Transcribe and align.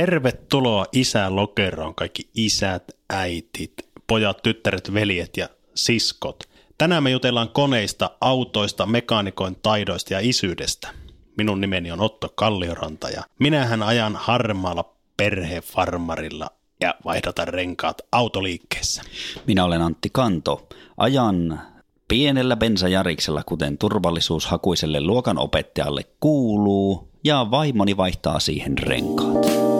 Tervetuloa 0.00 0.86
Isä 0.92 1.36
Lokeroon, 1.36 1.94
kaikki 1.94 2.28
isät, 2.34 2.82
äitit, 3.10 3.72
pojat, 4.06 4.42
tyttäret, 4.42 4.94
veljet 4.94 5.36
ja 5.36 5.48
siskot. 5.74 6.44
Tänään 6.78 7.02
me 7.02 7.10
jutellaan 7.10 7.48
koneista, 7.48 8.10
autoista, 8.20 8.86
mekaanikoin 8.86 9.56
taidoista 9.62 10.14
ja 10.14 10.20
isyydestä. 10.22 10.88
Minun 11.36 11.60
nimeni 11.60 11.92
on 11.92 12.00
Otto 12.00 12.28
Kallioranta 12.34 13.10
ja 13.10 13.22
minähän 13.38 13.82
ajan 13.82 14.16
harmaalla 14.16 14.94
perhefarmarilla 15.16 16.50
ja 16.80 16.94
vaihdata 17.04 17.44
renkaat 17.44 18.02
autoliikkeessä. 18.12 19.02
Minä 19.46 19.64
olen 19.64 19.82
Antti 19.82 20.08
Kanto. 20.12 20.68
Ajan 20.96 21.60
pienellä 22.08 22.56
bensajariksella, 22.56 23.42
kuten 23.42 23.78
turvallisuushakuiselle 23.78 25.00
luokanopettajalle 25.00 26.02
kuuluu, 26.20 27.08
ja 27.24 27.46
vaimoni 27.50 27.96
vaihtaa 27.96 28.40
siihen 28.40 28.78
renkaat. 28.78 29.79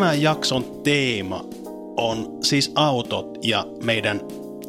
Tämän 0.00 0.22
jakson 0.22 0.82
teema 0.82 1.44
on 1.96 2.38
siis 2.42 2.72
autot 2.74 3.38
ja 3.42 3.66
meidän 3.82 4.20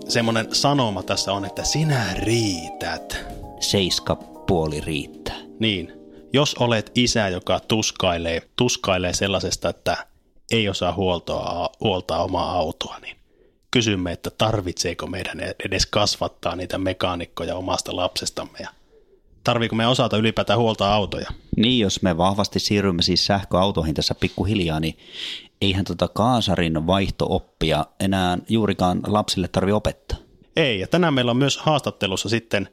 semmoinen 0.07 0.55
sanoma 0.55 1.04
tässä 1.04 1.34
on, 1.34 1.45
että 1.45 1.63
sinä 1.63 2.13
riität. 2.13 3.26
Seiska 3.59 4.16
puoli 4.48 4.81
riittää. 4.81 5.38
Niin, 5.59 5.94
jos 6.34 6.55
olet 6.55 6.91
isä, 6.95 7.30
joka 7.30 7.59
tuskailee, 7.59 8.41
tuskailee 8.55 9.13
sellaisesta, 9.13 9.70
että 9.70 10.07
ei 10.52 10.70
osaa 10.70 10.94
huoltoa, 10.94 11.70
huoltaa 11.79 12.23
omaa 12.23 12.52
autoa, 12.52 12.99
niin 13.02 13.18
kysymme, 13.71 14.12
että 14.12 14.29
tarvitseeko 14.38 15.07
meidän 15.07 15.40
edes 15.66 15.85
kasvattaa 15.85 16.55
niitä 16.55 16.77
mekaanikkoja 16.77 17.55
omasta 17.55 17.95
lapsestamme 17.95 18.57
ja 18.59 18.70
tarviiko 19.43 19.75
me 19.75 19.87
osata 19.87 20.17
ylipäätään 20.17 20.59
huoltaa 20.59 20.93
autoja. 20.93 21.29
Niin, 21.57 21.79
jos 21.79 22.01
me 22.01 22.17
vahvasti 22.17 22.59
siirrymme 22.59 23.01
siis 23.01 23.25
sähköautoihin 23.25 23.95
tässä 23.95 24.15
pikkuhiljaa, 24.15 24.79
niin 24.79 24.98
eihän 25.61 25.85
tota 25.85 26.07
kaasarin 26.07 26.87
vaihtooppia 26.87 27.85
enää 27.99 28.37
juurikaan 28.49 29.01
lapsille 29.07 29.48
tarvi 29.48 29.71
opettaa. 29.71 30.17
Ei, 30.55 30.79
ja 30.79 30.87
tänään 30.87 31.13
meillä 31.13 31.31
on 31.31 31.37
myös 31.37 31.57
haastattelussa 31.57 32.29
sitten 32.29 32.70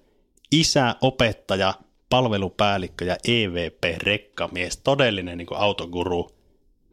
isä, 0.52 0.94
opettaja, 1.00 1.75
palvelupäällikkö 2.10 3.05
ja 3.05 3.16
EVP-rekkamies, 3.28 4.77
todellinen 4.77 5.38
niin 5.38 5.48
autoguru 5.55 6.30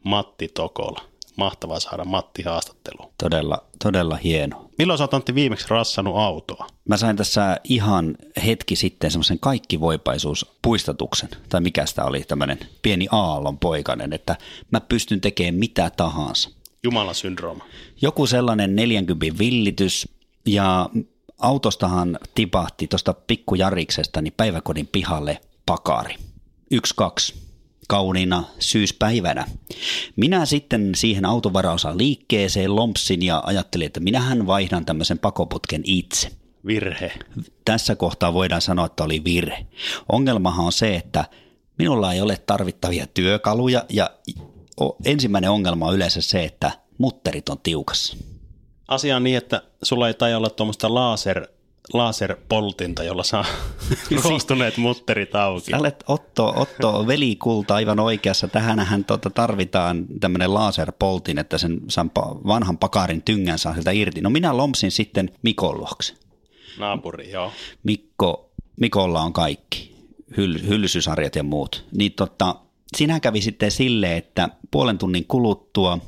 Matti 0.03 0.47
Tokola. 0.47 1.01
Mahtavaa 1.35 1.79
saada 1.79 2.05
Matti 2.05 2.43
haastatteluun. 2.43 3.11
Todella, 3.17 3.63
todella 3.83 4.15
hieno. 4.15 4.69
Milloin 4.77 4.97
sä 4.97 5.03
oot 5.03 5.13
Antti 5.13 5.35
viimeksi 5.35 5.65
rassannut 5.69 6.17
autoa? 6.17 6.67
Mä 6.89 6.97
sain 6.97 7.17
tässä 7.17 7.59
ihan 7.63 8.17
hetki 8.45 8.75
sitten 8.75 9.11
semmoisen 9.11 9.39
kaikkivoipaisuuspuistatuksen, 9.39 11.29
tai 11.49 11.61
mikä 11.61 11.85
sitä 11.85 12.05
oli, 12.05 12.23
tämmöinen 12.23 12.59
pieni 12.81 13.07
aallon 13.11 13.59
poikainen, 13.59 14.13
että 14.13 14.35
mä 14.71 14.79
pystyn 14.79 15.21
tekemään 15.21 15.55
mitä 15.55 15.89
tahansa. 15.89 16.49
Jumalan 16.83 17.15
syndrooma. 17.15 17.65
Joku 18.01 18.27
sellainen 18.27 18.75
40 18.75 19.37
villitys, 19.39 20.07
ja 20.45 20.89
autostahan 21.39 22.19
tipahti 22.35 22.87
tuosta 22.87 23.13
pikkujariksesta 23.13 24.21
niin 24.21 24.33
päiväkodin 24.37 24.87
pihalle 24.91 25.41
pakari. 25.65 26.15
Yksi, 26.71 26.93
kaksi 26.97 27.44
kauniina 27.87 28.43
syyspäivänä. 28.59 29.45
Minä 30.15 30.45
sitten 30.45 30.91
siihen 30.95 31.25
autovaraosan 31.25 31.97
liikkeeseen 31.97 32.75
lompsin 32.75 33.21
ja 33.21 33.43
ajattelin, 33.45 33.85
että 33.85 33.99
minähän 33.99 34.47
vaihdan 34.47 34.85
tämmöisen 34.85 35.19
pakoputken 35.19 35.81
itse. 35.85 36.29
Virhe. 36.65 37.11
Tässä 37.65 37.95
kohtaa 37.95 38.33
voidaan 38.33 38.61
sanoa, 38.61 38.85
että 38.85 39.03
oli 39.03 39.23
virhe. 39.23 39.65
Ongelmahan 40.11 40.65
on 40.65 40.71
se, 40.71 40.95
että 40.95 41.25
minulla 41.77 42.13
ei 42.13 42.21
ole 42.21 42.37
tarvittavia 42.47 43.07
työkaluja 43.07 43.85
ja 43.89 44.09
ensimmäinen 45.05 45.51
ongelma 45.51 45.87
on 45.87 45.95
yleensä 45.95 46.21
se, 46.21 46.43
että 46.43 46.71
mutterit 46.97 47.49
on 47.49 47.59
tiukassa. 47.63 48.17
Asia 48.87 49.15
on 49.15 49.23
niin, 49.23 49.37
että 49.37 49.61
sulla 49.83 50.07
ei 50.07 50.13
tai 50.13 50.35
olla 50.35 50.49
tuommoista 50.49 50.93
laser 50.93 51.47
laserpoltinta, 51.93 53.03
jolla 53.03 53.23
saa 53.23 53.45
roostuneet 54.23 54.77
mutterit 54.77 55.35
auki. 55.35 55.71
Sä 55.71 55.77
olet 55.77 56.03
Otto, 56.07 56.53
Otto 56.57 57.07
velikulta 57.07 57.75
aivan 57.75 57.99
oikeassa. 57.99 58.47
Tähänhän 58.47 59.05
tuota 59.05 59.29
tarvitaan 59.29 60.05
tämmöinen 60.19 60.53
laserpoltin, 60.53 61.39
että 61.39 61.57
sen 61.57 61.81
vanhan 62.47 62.77
pakarin 62.77 63.21
tyngän 63.21 63.59
saa 63.59 63.73
sieltä 63.73 63.91
irti. 63.91 64.21
No 64.21 64.29
minä 64.29 64.57
lompsin 64.57 64.91
sitten 64.91 65.31
Mikon 65.41 65.77
luokse. 65.77 66.13
Naapuri, 66.79 67.31
joo. 67.31 67.51
Mikko, 67.83 68.49
Mikolla 68.79 69.21
on 69.21 69.33
kaikki, 69.33 69.95
Hyl, 70.37 70.59
hylsysarjat 70.67 71.35
ja 71.35 71.43
muut. 71.43 71.85
Niin 71.97 72.11
tota, 72.11 72.55
sinä 72.97 73.19
kävi 73.19 73.41
sitten 73.41 73.71
silleen, 73.71 74.17
että 74.17 74.49
puolen 74.71 74.97
tunnin 74.97 75.25
kuluttua– 75.27 75.99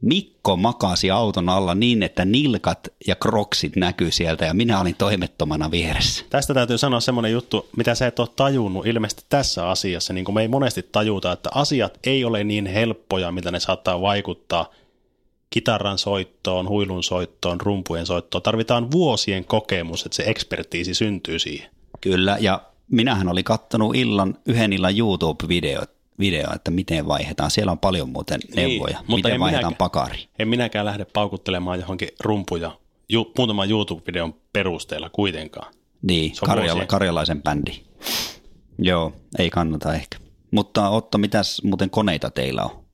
Mikko 0.00 0.56
makasi 0.56 1.10
auton 1.10 1.48
alla 1.48 1.74
niin, 1.74 2.02
että 2.02 2.24
nilkat 2.24 2.88
ja 3.06 3.14
kroksit 3.14 3.76
näkyy 3.76 4.10
sieltä 4.10 4.44
ja 4.44 4.54
minä 4.54 4.80
olin 4.80 4.94
toimettomana 4.94 5.70
vieressä. 5.70 6.24
Tästä 6.30 6.54
täytyy 6.54 6.78
sanoa 6.78 7.00
semmoinen 7.00 7.32
juttu, 7.32 7.68
mitä 7.76 7.94
sä 7.94 8.06
et 8.06 8.18
ole 8.18 8.28
tajunnut 8.36 8.86
ilmeisesti 8.86 9.24
tässä 9.28 9.68
asiassa, 9.68 10.12
niin 10.12 10.24
kuin 10.24 10.34
me 10.34 10.42
ei 10.42 10.48
monesti 10.48 10.88
tajuta, 10.92 11.32
että 11.32 11.50
asiat 11.54 11.98
ei 12.06 12.24
ole 12.24 12.44
niin 12.44 12.66
helppoja, 12.66 13.32
mitä 13.32 13.50
ne 13.50 13.60
saattaa 13.60 14.00
vaikuttaa 14.00 14.70
kitaran 15.50 15.98
soittoon, 15.98 16.68
huilun 16.68 17.02
soittoon, 17.02 17.60
rumpujen 17.60 18.06
soittoon. 18.06 18.42
Tarvitaan 18.42 18.90
vuosien 18.90 19.44
kokemus, 19.44 20.06
että 20.06 20.16
se 20.16 20.22
ekspertiisi 20.26 20.94
syntyy 20.94 21.38
siihen. 21.38 21.70
Kyllä, 22.00 22.36
ja 22.40 22.62
minähän 22.90 23.28
olin 23.28 23.44
kattonut 23.44 23.96
illan, 23.96 24.38
yhden 24.46 24.72
illan 24.72 24.98
YouTube-videot 24.98 25.99
video, 26.20 26.54
että 26.54 26.70
miten 26.70 27.06
vaihdetaan. 27.06 27.50
Siellä 27.50 27.72
on 27.72 27.78
paljon 27.78 28.08
muuten 28.08 28.40
niin, 28.40 28.56
neuvoja, 28.56 28.98
niin, 28.98 29.04
mutta 29.08 29.28
miten 29.28 29.40
vaihdetaan 29.40 29.74
pakari. 29.74 30.28
En 30.38 30.48
minäkään 30.48 30.86
lähde 30.86 31.04
paukuttelemaan 31.04 31.80
johonkin 31.80 32.08
rumpuja 32.20 32.78
ju, 33.08 33.32
muutaman 33.38 33.70
YouTube-videon 33.70 34.34
perusteella 34.52 35.08
kuitenkaan. 35.08 35.72
Niin, 36.02 36.32
karjala, 36.44 36.86
karjalaisen 36.86 37.42
bändi. 37.42 37.82
Joo, 38.78 39.12
ei 39.38 39.50
kannata 39.50 39.94
ehkä. 39.94 40.18
Mutta 40.50 40.88
Otto, 40.88 41.18
mitäs 41.18 41.62
muuten 41.64 41.90
koneita 41.90 42.30
teillä 42.30 42.62
on? 42.62 42.84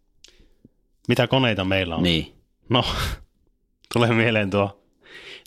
Mitä 1.09 1.26
koneita 1.26 1.65
meillä 1.65 1.97
on? 1.97 2.03
Niin. 2.03 2.34
No, 2.69 2.84
tulee 3.94 4.12
mieleen 4.12 4.50
tuo 4.50 4.82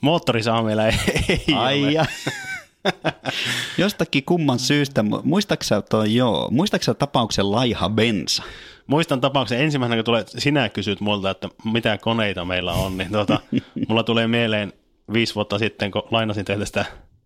moottorisaha 0.02 0.64
meillä 0.64 0.88
ei, 0.88 0.94
ei 1.30 1.56
Ai 1.56 1.98
ole. 1.98 2.08
Jostakin 3.78 4.24
kumman 4.26 4.60
syystä, 4.60 5.04
muistaaksä 5.24 5.82
toi 5.82 6.16
joo, 6.16 6.48
muistaaksä 6.52 6.94
tapauksen 6.94 7.52
laiha 7.52 7.90
bensa? 7.90 8.44
Muistan 8.88 9.22
tapauksen 9.22 9.62
ensimmäisenä, 9.62 9.98
kun 9.98 10.06
tulee, 10.06 10.24
sinä 10.28 10.70
kysyt 10.70 11.02
multa, 11.02 11.30
että 11.30 11.50
mitä 11.64 11.98
koneita 11.98 12.46
meillä 12.46 12.74
on, 12.74 12.98
niin 12.98 13.12
tuota, 13.12 13.40
mulla 13.88 14.04
tulee 14.04 14.28
mieleen 14.28 14.74
viisi 15.14 15.36
vuotta 15.36 15.60
sitten, 15.60 15.92
kun 15.92 16.04
lainasin 16.12 16.46
teiltä 16.46 16.66
sitä 16.66 16.86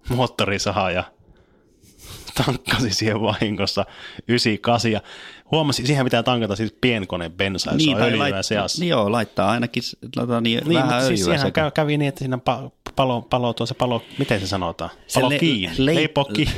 moottorisahaa 0.10 0.92
ja 0.92 1.04
tankkasi 2.46 2.94
siihen 2.94 3.22
vahingossa 3.22 3.86
98 4.28 4.92
ja 4.92 5.02
huomasi, 5.52 5.88
siihen 5.88 6.06
pitää 6.06 6.24
tankata 6.24 6.56
siis 6.56 6.76
pienkone 6.82 7.30
bensa, 7.30 7.72
jos 7.72 7.78
niin, 7.78 7.98
on 7.98 8.04
öljyä 8.04 8.30
lait- 8.30 8.44
seassa. 8.44 8.80
Niin 8.80 8.90
joo, 8.90 9.12
laittaa 9.12 9.52
ainakin 9.52 9.84
tota, 10.16 10.42
niin, 10.42 10.62
niin, 10.68 10.84
vähän 10.84 10.94
öljyä. 11.00 11.08
Siis 11.08 11.26
siihen 11.26 11.54
kävi, 11.54 11.72
kävi 11.72 11.98
niin, 11.98 12.10
että 12.10 12.20
siinä 12.20 12.38
palo, 12.96 13.22
palo 13.22 13.54
tuossa 13.54 13.76
palo, 13.76 14.02
miten 14.18 14.40
se 14.40 14.48
sanotaan? 14.48 14.92
Palo 15.14 15.30
se 15.30 15.40
kiinni, 15.40 15.76
le, 15.78 15.96
leipoki, 15.96 16.50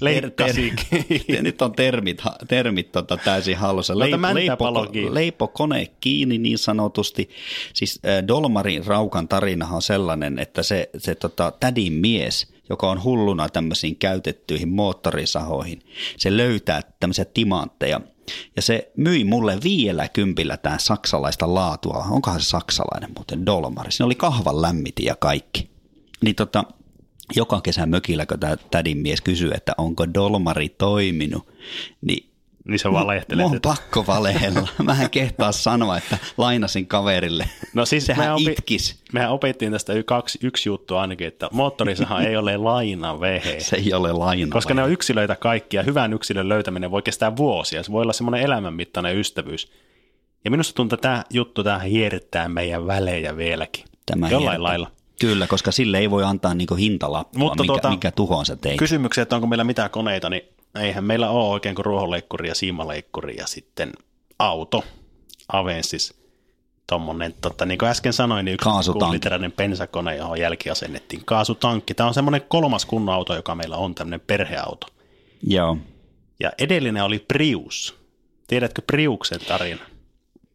leikkasi 0.00 0.72
kiinni. 0.90 1.42
Nyt 1.42 1.62
on 1.62 1.72
termit, 1.72 2.22
termit 2.48 2.92
tota, 2.92 3.16
täysin 3.16 3.56
hallussa. 3.56 3.98
Leip, 3.98 4.20
leipo, 4.34 4.88
leipo 5.10 5.48
kone 5.48 5.86
kiinni 6.00 6.38
niin 6.38 6.58
sanotusti. 6.58 7.30
Siis 7.74 8.00
äh, 8.06 8.26
Dolmarin 8.28 8.86
Raukan 8.86 9.28
tarinahan 9.28 9.76
on 9.76 9.82
sellainen, 9.82 10.38
että 10.38 10.62
se, 10.62 10.90
se 10.98 11.14
tota, 11.14 11.52
tädin 11.60 11.92
mies, 11.92 12.52
joka 12.68 12.90
on 12.90 13.04
hulluna 13.04 13.48
tämmöisiin 13.48 13.96
käytettyihin 13.96 14.68
moottorisahoihin, 14.68 15.82
se 16.16 16.36
löytää 16.36 16.80
tämmöisiä 17.00 17.24
timantteja, 17.24 18.00
ja 18.56 18.62
se 18.62 18.92
myi 18.96 19.24
mulle 19.24 19.58
vielä 19.64 20.08
kympillä 20.08 20.56
tämä 20.56 20.78
saksalaista 20.78 21.54
laatua. 21.54 22.06
Onkohan 22.10 22.40
se 22.40 22.48
saksalainen 22.48 23.10
muuten, 23.16 23.46
Dolmari. 23.46 23.92
Siinä 23.92 24.06
oli 24.06 24.14
kahvan 24.14 24.62
lämmiti 24.62 25.04
ja 25.04 25.16
kaikki. 25.16 25.70
Niin 26.22 26.36
tota, 26.36 26.64
joka 27.36 27.60
kesä 27.60 27.86
mökillä, 27.86 28.26
kun 28.26 28.40
tämä 28.40 28.56
tädin 28.70 28.98
mies 28.98 29.20
kysyy, 29.20 29.50
että 29.50 29.72
onko 29.78 30.14
Dolmari 30.14 30.68
toiminut, 30.68 31.48
niin 32.00 32.29
niin 32.70 32.78
sä 32.78 32.92
valehtelet. 32.92 33.42
Mun 33.42 33.54
on 33.54 33.60
pakko 33.60 34.06
valehella. 34.06 34.68
Mä 34.82 35.02
en 35.02 35.10
kehtaa 35.10 35.52
sanoa, 35.52 35.96
että 35.96 36.18
lainasin 36.36 36.86
kaverille. 36.86 37.48
No 37.74 37.86
siis 37.86 38.06
Sehän 38.06 38.22
mehän 38.24 38.34
opi- 38.36 38.50
itkis. 38.52 39.02
Mehän 39.12 39.30
opittiin 39.30 39.72
tästä 39.72 39.92
kaksi, 40.06 40.38
yksi 40.42 40.68
juttu 40.68 40.96
ainakin, 40.96 41.26
että 41.26 41.48
moottorisahan 41.52 42.22
ei 42.22 42.36
ole 42.36 42.52
vehe. 43.20 43.60
Se 43.60 43.76
ei 43.76 43.92
ole 43.92 44.12
laina 44.12 44.52
Koska 44.52 44.74
ne 44.74 44.82
on 44.82 44.92
yksilöitä 44.92 45.36
kaikki 45.36 45.76
ja 45.76 45.82
hyvän 45.82 46.12
yksilön 46.12 46.48
löytäminen 46.48 46.90
voi 46.90 47.02
kestää 47.02 47.36
vuosia. 47.36 47.82
Se 47.82 47.92
voi 47.92 48.02
olla 48.02 48.12
semmoinen 48.12 48.42
elämänmittainen 48.42 49.18
ystävyys. 49.18 49.72
Ja 50.44 50.50
minusta 50.50 50.74
tuntuu, 50.74 50.94
että 50.94 51.08
tämä 51.08 51.24
juttu 51.30 51.64
tämä 51.64 51.78
hiertää 51.78 52.48
meidän 52.48 52.86
välejä 52.86 53.36
vieläkin. 53.36 53.84
Tämä 54.06 54.28
Jollain 54.28 54.42
hiertää. 54.42 54.62
lailla. 54.62 54.90
Kyllä, 55.20 55.46
koska 55.46 55.72
sille 55.72 55.98
ei 55.98 56.10
voi 56.10 56.24
antaa 56.24 56.54
niinku 56.54 56.74
hintalappua, 56.74 57.38
Mutta 57.38 57.62
mikä, 57.62 57.66
tuota, 57.72 57.90
mikä 57.90 58.10
tuhoon 58.10 58.46
sä 58.46 58.56
teit. 58.56 58.78
Kysymyksiä, 58.78 59.22
että 59.22 59.34
onko 59.36 59.46
meillä 59.46 59.64
mitään 59.64 59.90
koneita, 59.90 60.30
niin 60.30 60.42
eihän 60.74 61.04
meillä 61.04 61.30
ole 61.30 61.48
oikein 61.48 61.74
kuin 61.74 61.84
ruohonleikkuri 61.84 62.48
ja 62.48 62.54
siimaleikkuri 62.54 63.36
ja 63.36 63.46
sitten 63.46 63.92
auto, 64.38 64.84
Avensis, 65.52 66.14
tuommoinen, 66.86 67.34
tota, 67.40 67.66
niin 67.66 67.78
kuin 67.78 67.88
äsken 67.88 68.12
sanoin, 68.12 68.44
niin 68.44 68.54
yksi 68.54 68.90
literäinen 69.10 69.52
pensakone, 69.52 70.16
johon 70.16 70.40
jälkiasennettiin 70.40 71.22
kaasutankki. 71.24 71.94
Tämä 71.94 72.06
on 72.06 72.14
semmoinen 72.14 72.42
kolmas 72.48 72.86
kunnon 72.86 73.14
auto, 73.14 73.34
joka 73.34 73.54
meillä 73.54 73.76
on, 73.76 73.94
tämmöinen 73.94 74.20
perheauto. 74.20 74.86
Joo. 75.42 75.76
Ja 76.40 76.52
edellinen 76.58 77.04
oli 77.04 77.18
Prius. 77.18 78.00
Tiedätkö 78.46 78.82
Priuksen 78.86 79.40
tarina? 79.48 79.82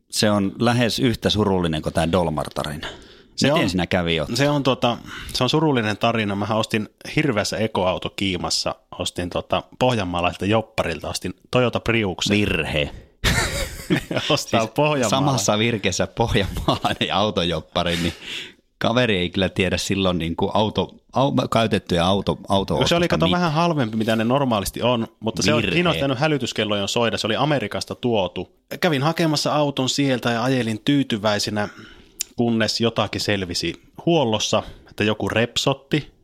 Se 0.10 0.32
on 0.32 0.56
lähes 0.60 1.00
yhtä 1.00 1.30
surullinen 1.30 1.82
kuin 1.82 1.94
tämä 1.94 2.12
Dolmar-tarina. 2.12 2.88
Se 3.36 3.48
Miten 3.48 3.64
on, 3.64 3.70
sinä 3.70 3.88
kävi 3.88 4.16
jo? 4.16 4.28
Se 4.34 4.50
on, 4.50 4.64
tota, 4.64 4.98
se 5.34 5.44
on 5.44 5.50
surullinen 5.50 5.98
tarina. 5.98 6.36
Mä 6.36 6.46
ostin 6.46 6.90
hirveässä 7.16 7.58
ekoauto 7.58 8.10
kiimassa, 8.10 8.76
ostin 9.00 9.30
tota, 9.30 9.64
Pohjanmaalaiselta 9.80 10.46
jopparilta, 10.46 11.10
ostin 11.10 11.34
Toyota 11.52 11.80
Priuksen. 11.80 12.38
Virhe. 12.38 12.92
ostaa 14.30 14.62
siis 14.62 14.72
Pohjanmaalla. 14.76 15.10
Samassa 15.28 15.58
virkessä 15.58 16.08
pohjanmaalainen 16.08 17.14
autojoppari, 17.14 17.96
niin 17.96 18.14
kaveri 18.78 19.18
ei 19.18 19.30
kyllä 19.30 19.50
tiedä 19.50 19.78
silloin 19.78 20.18
niin 20.18 20.36
kuin 20.36 20.52
auto, 20.54 20.96
au, 21.14 21.34
käytettyjä 21.54 22.06
auto, 22.06 22.38
auto 22.50 22.88
Se 22.88 22.96
oli 22.96 23.08
kato 23.08 23.32
vähän 23.32 23.52
halvempi, 23.52 23.98
mitä 23.98 24.16
ne 24.16 24.24
normaalisti 24.24 24.82
on, 24.82 25.08
mutta 25.20 25.44
Virhe. 25.46 25.62
se 25.62 25.68
on 25.68 25.78
innoittanut 25.78 26.20
hälytyskellojen 26.20 26.88
soida. 26.88 27.18
Se 27.18 27.28
oli 27.28 27.36
Amerikasta 27.36 27.96
tuotu. 27.96 28.56
Kävin 28.82 29.04
hakemassa 29.04 29.56
auton 29.56 29.90
sieltä 29.90 30.32
ja 30.32 30.44
ajelin 30.44 30.82
tyytyväisenä, 30.86 31.70
kunnes 32.36 32.82
jotakin 32.82 33.22
selvisi 33.22 33.74
huollossa, 34.06 34.64
että 34.90 35.04
joku 35.04 35.30
repsotti. 35.30 36.16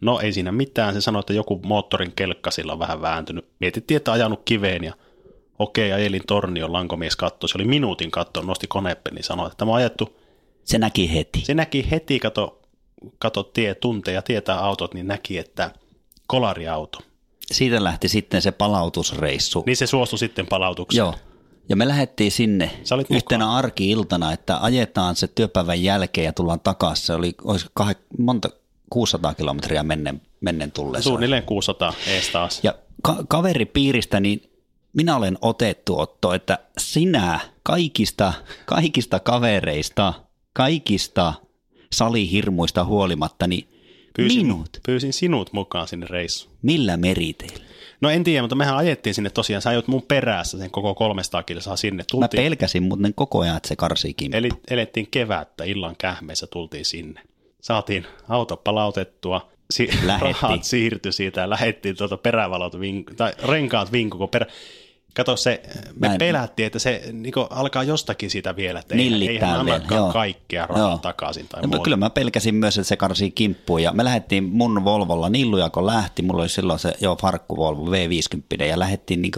No 0.00 0.20
ei 0.20 0.32
siinä 0.32 0.52
mitään. 0.52 0.94
Se 0.94 1.00
sanoi, 1.00 1.20
että 1.20 1.32
joku 1.32 1.60
moottorin 1.64 2.12
kelkka 2.16 2.50
sillä 2.50 2.72
on 2.72 2.78
vähän 2.78 3.02
vääntynyt. 3.02 3.48
Mietittiin, 3.60 3.96
että 3.96 4.12
ajanut 4.12 4.42
kiveen 4.44 4.84
ja 4.84 4.94
okei, 5.58 5.92
ajelin 5.92 6.22
tornion, 6.26 6.72
lankomies 6.72 7.16
katsoi. 7.16 7.48
Se 7.48 7.58
oli 7.58 7.64
minuutin 7.64 8.10
katto, 8.10 8.42
nosti 8.42 8.66
konepeli, 8.66 9.22
sanoi, 9.22 9.46
että 9.46 9.56
tämä 9.56 9.70
on 9.70 9.76
ajettu 9.76 10.20
se 10.64 10.78
näki 10.78 11.14
heti. 11.14 11.40
Se 11.40 11.54
näki 11.54 11.90
heti, 11.90 12.18
kato, 12.18 12.62
kato 13.18 13.42
tie, 13.42 13.74
tunteja, 13.74 14.22
tietää 14.22 14.60
autot, 14.60 14.94
niin 14.94 15.06
näki, 15.06 15.38
että 15.38 15.70
kolariauto. 16.26 16.98
Siitä 17.52 17.84
lähti 17.84 18.08
sitten 18.08 18.42
se 18.42 18.52
palautusreissu. 18.52 19.62
Niin 19.66 19.76
se 19.76 19.86
suostui 19.86 20.18
sitten 20.18 20.46
palautukseen. 20.46 20.98
Joo. 20.98 21.14
Ja 21.68 21.76
me 21.76 21.88
lähdettiin 21.88 22.30
sinne 22.30 22.70
yhtenä 23.10 23.52
arki-iltana, 23.52 24.32
että 24.32 24.58
ajetaan 24.60 25.16
se 25.16 25.26
työpäivän 25.26 25.82
jälkeen 25.82 26.24
ja 26.24 26.32
tullaan 26.32 26.60
takaisin. 26.60 27.06
Se 27.06 27.12
oli 27.12 27.34
olisi 27.44 27.66
kah- 27.80 28.16
monta 28.18 28.48
600 28.90 29.34
kilometriä 29.34 29.82
mennen, 29.82 30.22
mennen 30.40 30.72
tulleen. 30.72 31.02
Suunnilleen 31.02 31.42
600 31.42 31.92
ees 32.06 32.28
taas. 32.28 32.60
Ja 32.62 32.74
ka- 33.02 33.24
kaveripiiristä, 33.28 34.20
niin 34.20 34.50
minä 34.92 35.16
olen 35.16 35.38
otettu 35.40 36.00
Otto, 36.00 36.34
että 36.34 36.58
sinä 36.78 37.40
kaikista, 37.62 38.32
kaikista 38.66 39.20
kavereista– 39.20 40.12
kaikista 40.54 41.34
salihirmuista 41.92 42.84
huolimatta, 42.84 43.46
niin 43.46 43.68
pyysin, 44.16 44.46
minut. 44.46 44.68
Pyysin 44.86 45.12
sinut 45.12 45.52
mukaan 45.52 45.88
sinne 45.88 46.06
reissuun. 46.10 46.56
Millä 46.62 46.96
meriteillä? 46.96 47.64
No 48.00 48.10
en 48.10 48.24
tiedä, 48.24 48.42
mutta 48.42 48.56
mehän 48.56 48.76
ajettiin 48.76 49.14
sinne 49.14 49.30
tosiaan. 49.30 49.62
Sä 49.62 49.70
ajoit 49.70 49.88
mun 49.88 50.02
perässä 50.02 50.58
sen 50.58 50.70
koko 50.70 50.94
300 50.94 51.42
kilsaa 51.42 51.76
sinne. 51.76 52.04
Tultiin, 52.10 52.40
Mä 52.40 52.44
pelkäsin, 52.44 52.82
mutta 52.82 53.08
koko 53.14 53.40
ajan, 53.40 53.56
että 53.56 53.68
se 53.68 53.76
karsii 53.76 54.14
Eli 54.32 54.48
elettiin 54.70 55.08
kevättä, 55.10 55.64
illan 55.64 55.94
kähmeissä 55.98 56.46
tultiin 56.46 56.84
sinne. 56.84 57.20
Saatiin 57.60 58.06
auto 58.28 58.56
palautettua, 58.56 59.48
si- 59.70 59.90
rahat 60.18 60.64
siirtyi 60.64 61.12
siitä 61.12 61.40
ja 61.40 61.50
lähettiin 61.50 61.96
tuota 61.96 62.16
perävalot, 62.16 62.74
vink- 62.74 63.14
tai 63.16 63.32
renkaat 63.48 63.92
vinkuko 63.92 64.28
perä... 64.28 64.46
Kato 65.14 65.36
se, 65.36 65.62
me 66.00 66.06
en... 66.06 66.18
pelättiin, 66.18 66.66
että 66.66 66.78
se 66.78 67.02
niin 67.12 67.34
alkaa 67.50 67.82
jostakin 67.82 68.30
siitä 68.30 68.56
vielä, 68.56 68.78
että 68.78 68.94
ei, 68.94 69.28
eihän 69.28 69.60
annakaan 69.60 70.12
kaikkea 70.12 70.66
rahaa 70.66 70.98
takaisin 70.98 71.48
tai 71.48 71.62
muuta. 71.62 71.78
Kyllä 71.78 71.96
mä 71.96 72.10
pelkäsin 72.10 72.54
myös, 72.54 72.78
että 72.78 72.88
se 72.88 72.96
karsii 72.96 73.30
kimppuun. 73.30 73.82
Ja 73.82 73.92
me 73.92 74.04
lähdettiin 74.04 74.44
mun 74.44 74.84
Volvolla, 74.84 75.28
Nilluja 75.28 75.70
kun 75.70 75.86
lähti, 75.86 76.22
mulla 76.22 76.42
oli 76.42 76.48
silloin 76.48 76.78
se 76.78 76.92
jo 77.00 77.16
farkku 77.20 77.56
Volvo 77.56 77.86
V50 77.86 78.64
ja 78.64 78.78
lähdettiin 78.78 79.22
niin 79.22 79.32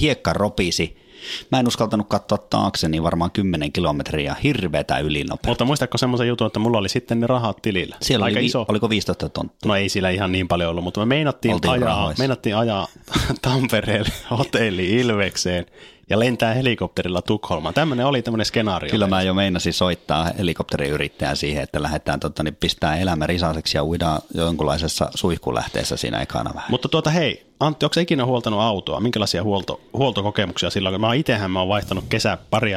hiekka 0.00 0.32
ropisi 0.32 1.09
Mä 1.52 1.60
en 1.60 1.68
uskaltanut 1.68 2.08
katsoa 2.08 2.38
taakse, 2.38 2.88
niin 2.88 3.02
varmaan 3.02 3.30
10 3.30 3.72
kilometriä 3.72 4.36
hirveätä 4.42 4.98
ylinopeutta. 4.98 5.48
Mutta 5.48 5.64
muistatko 5.64 5.98
semmoisen 5.98 6.28
jutun, 6.28 6.46
että 6.46 6.58
mulla 6.58 6.78
oli 6.78 6.88
sitten 6.88 7.20
ne 7.20 7.26
rahat 7.26 7.62
tilillä? 7.62 7.96
Siellä 8.02 8.24
Aika 8.24 8.38
oli, 8.38 8.46
iso. 8.46 8.64
oliko 8.68 8.90
15 8.90 9.28
tonttia? 9.28 9.68
No 9.68 9.76
ei 9.76 9.88
sillä 9.88 10.10
ihan 10.10 10.32
niin 10.32 10.48
paljon 10.48 10.70
ollut, 10.70 10.84
mutta 10.84 11.00
me 11.00 11.06
meinattiin 11.06 11.56
ajaa, 11.68 12.14
meinattiin 12.18 12.56
ajaa 12.56 12.88
Tampereelle 13.42 14.12
hotelli 14.30 14.90
Ilvekseen 14.90 15.66
ja 16.10 16.18
lentää 16.18 16.54
helikopterilla 16.54 17.22
Tukholmaan. 17.22 17.74
Tämmöinen 17.74 18.06
oli 18.06 18.22
tämmöinen 18.22 18.44
skenaario. 18.44 18.90
Kyllä 18.90 19.06
mä 19.06 19.22
jo 19.22 19.34
meinasin 19.34 19.72
soittaa 19.72 20.30
helikopteriyrittäjän 20.38 21.36
siihen, 21.36 21.62
että 21.62 21.82
lähdetään 21.82 22.20
tota, 22.20 22.42
niin 22.42 22.56
pistää 22.60 22.96
elämä 22.96 23.26
risaiseksi 23.26 23.76
ja 23.76 23.84
uidaan 23.84 24.20
jonkunlaisessa 24.34 25.10
suihkulähteessä 25.14 25.96
siinä 25.96 26.20
ekana 26.20 26.50
vähän. 26.54 26.70
Mutta 26.70 26.88
tuota 26.88 27.10
hei, 27.10 27.50
Antti, 27.60 27.86
onko 27.86 28.00
ikinä 28.00 28.24
huoltanut 28.24 28.60
autoa? 28.60 29.00
Minkälaisia 29.00 29.42
huolto, 29.42 29.80
huoltokokemuksia 29.92 30.70
silloin? 30.70 31.00
Mä 31.00 31.14
itsehän 31.14 31.50
mä 31.50 31.58
oon 31.58 31.68
vaihtanut 31.68 32.04
kesä 32.08 32.38
pari, 32.50 32.72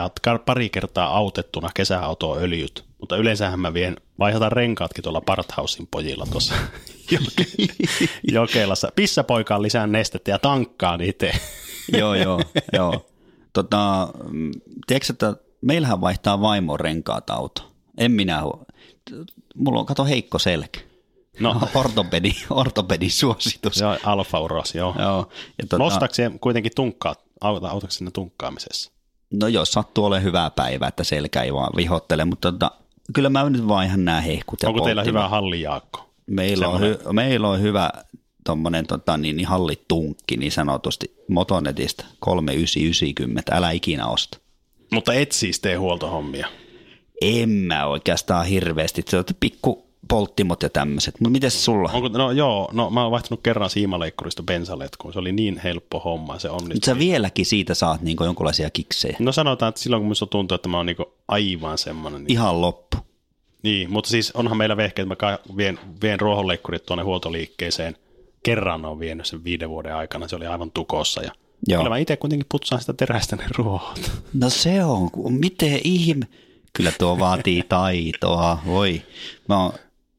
pari 0.45 0.69
kertaa 0.69 1.18
autettuna 1.18 1.69
kesäautoa 1.74 2.38
öljyt, 2.38 2.86
mutta 3.00 3.18
yleensähän 3.18 3.59
mä 3.59 3.74
vien, 3.74 3.97
vaihdan 4.19 4.51
renkaatkin 4.51 5.03
tuolla 5.03 5.21
Parthausin 5.21 5.88
pojilla 5.91 6.25
tuossa 6.31 6.56
Jokelassa. 8.31 8.91
Pissapoikaan 8.95 9.62
lisää 9.62 9.88
nestettä 9.88 10.31
ja 10.31 10.39
tankkaan 10.39 11.01
itse. 11.01 11.31
joo, 11.97 12.15
joo, 12.15 12.41
joo. 12.74 13.06
Tota, 13.53 14.07
tiedätkö, 14.88 15.13
että 15.13 15.35
meillähän 15.61 16.01
vaihtaa 16.01 16.41
vaimo 16.41 16.77
renkaat 16.77 17.29
auto. 17.29 17.71
En 17.97 18.11
minä 18.11 18.44
Mulla 19.55 19.79
on, 19.79 19.85
kato, 19.85 20.05
heikko 20.05 20.39
selkä. 20.39 20.79
No. 21.39 21.61
Ortopedi, 21.75 22.31
ortopedi 22.50 23.09
suositus. 23.09 23.81
Joo, 23.81 23.97
Alfa 24.03 24.39
Uros, 24.39 24.75
joo. 24.75 24.95
joo. 25.00 25.29
Ja 25.57 25.67
tota, 25.69 25.83
Nostaako 25.83 26.13
se 26.13 26.31
kuitenkin 26.41 26.71
tunkkaa, 26.75 27.15
auta, 27.41 27.88
sinne 27.89 28.11
tunkkaamisessa? 28.11 28.91
No 29.33 29.47
jos 29.47 29.71
sattuu 29.71 30.05
ole 30.05 30.23
hyvää 30.23 30.50
päivää, 30.50 30.88
että 30.88 31.03
selkä 31.03 31.41
ei 31.41 31.53
vaan 31.53 31.71
vihottele, 31.75 32.25
mutta 32.25 32.51
tota, 32.51 32.71
kyllä 33.13 33.29
mä 33.29 33.50
nyt 33.50 33.67
vaihan 33.67 34.05
nämä 34.05 34.21
hehkut. 34.21 34.63
Onko 34.63 34.81
teillä 34.81 35.03
hyvä 35.03 35.27
hallijaakko? 35.27 36.09
Meillä 36.25 36.67
on, 36.67 36.81
hy, 36.81 37.00
meillä 37.11 37.50
on 37.50 37.61
hyvä 37.61 37.89
tuommoinen 38.43 38.87
tota, 38.87 39.17
niin, 39.17 39.35
niin 39.37 39.47
hallitunkki 39.47 40.38
niin 40.38 40.51
sanotusti 40.51 41.15
Motonetista 41.27 42.05
3990, 42.19 43.55
älä 43.55 43.71
ikinä 43.71 44.07
osta. 44.07 44.38
Mutta 44.91 45.13
et 45.13 45.31
siis 45.31 45.59
tee 45.59 45.75
huoltohommia? 45.75 46.47
En 47.21 47.50
mä 47.50 47.85
oikeastaan 47.85 48.45
hirveästi, 48.45 49.03
se 49.07 49.17
on 49.17 49.23
pikku 49.39 49.93
polttimot 50.07 50.63
ja 50.63 50.69
tämmöiset, 50.69 51.19
mutta 51.19 51.31
miten 51.31 51.51
sulla? 51.51 51.89
Onko, 51.93 52.07
no 52.07 52.31
joo, 52.31 52.69
no 52.73 52.89
mä 52.89 53.03
oon 53.03 53.12
vaihtanut 53.12 53.43
kerran 53.43 53.69
siimaleikkurista 53.69 54.43
bensaletkuun, 54.43 55.13
se 55.13 55.19
oli 55.19 55.31
niin 55.31 55.62
helppo 55.63 56.00
homma, 56.00 56.39
se 56.39 56.50
onnistui. 56.50 56.73
Mutta 56.73 56.85
sä 56.85 56.97
vieläkin 56.97 57.45
siitä 57.45 57.73
saat 57.73 58.01
niin 58.01 58.17
jonkinlaisia 58.19 58.69
kiksejä. 58.69 59.17
No 59.19 59.31
sanotaan, 59.31 59.69
että 59.69 59.81
silloin 59.81 60.01
kun 60.01 60.07
minusta 60.07 60.25
tuntuu, 60.25 60.55
että 60.55 60.69
mä 60.69 60.77
oon 60.77 60.85
niin 60.85 60.97
aivan 61.27 61.77
semmoinen. 61.77 62.23
Niin... 62.23 62.31
Ihan 62.31 62.62
loppu. 62.62 62.97
Niin, 63.63 63.91
mutta 63.91 64.09
siis 64.09 64.31
onhan 64.31 64.57
meillä 64.57 64.77
vehkeet, 64.77 65.12
että 65.12 65.25
mä 65.25 65.39
vien, 65.57 65.79
vien 66.01 66.19
ruohonleikkurit 66.19 66.85
tuonne 66.85 67.03
huoltoliikkeeseen 67.03 67.95
kerran 68.43 68.85
on 68.85 69.00
vienyt 69.00 69.25
sen 69.25 69.43
viiden 69.43 69.69
vuoden 69.69 69.95
aikana, 69.95 70.27
se 70.27 70.35
oli 70.35 70.47
aivan 70.47 70.71
tukossa 70.71 71.21
ja 71.21 71.31
Joo. 71.67 71.79
Kyllä 71.79 71.89
mä 71.89 71.97
itse 71.97 72.17
kuitenkin 72.17 72.45
putsaan 72.51 72.81
sitä 72.81 72.93
terästä 72.93 73.35
ne 73.35 73.43
ruohot. 73.57 74.12
No 74.33 74.50
se 74.50 74.83
on, 74.83 75.09
miten 75.29 75.79
ihme. 75.83 76.27
Kyllä 76.73 76.91
tuo 77.00 77.19
vaatii 77.19 77.63
taitoa, 77.69 78.59
voi. 78.65 79.01
Mä 79.50 79.63
oon, 79.63 79.73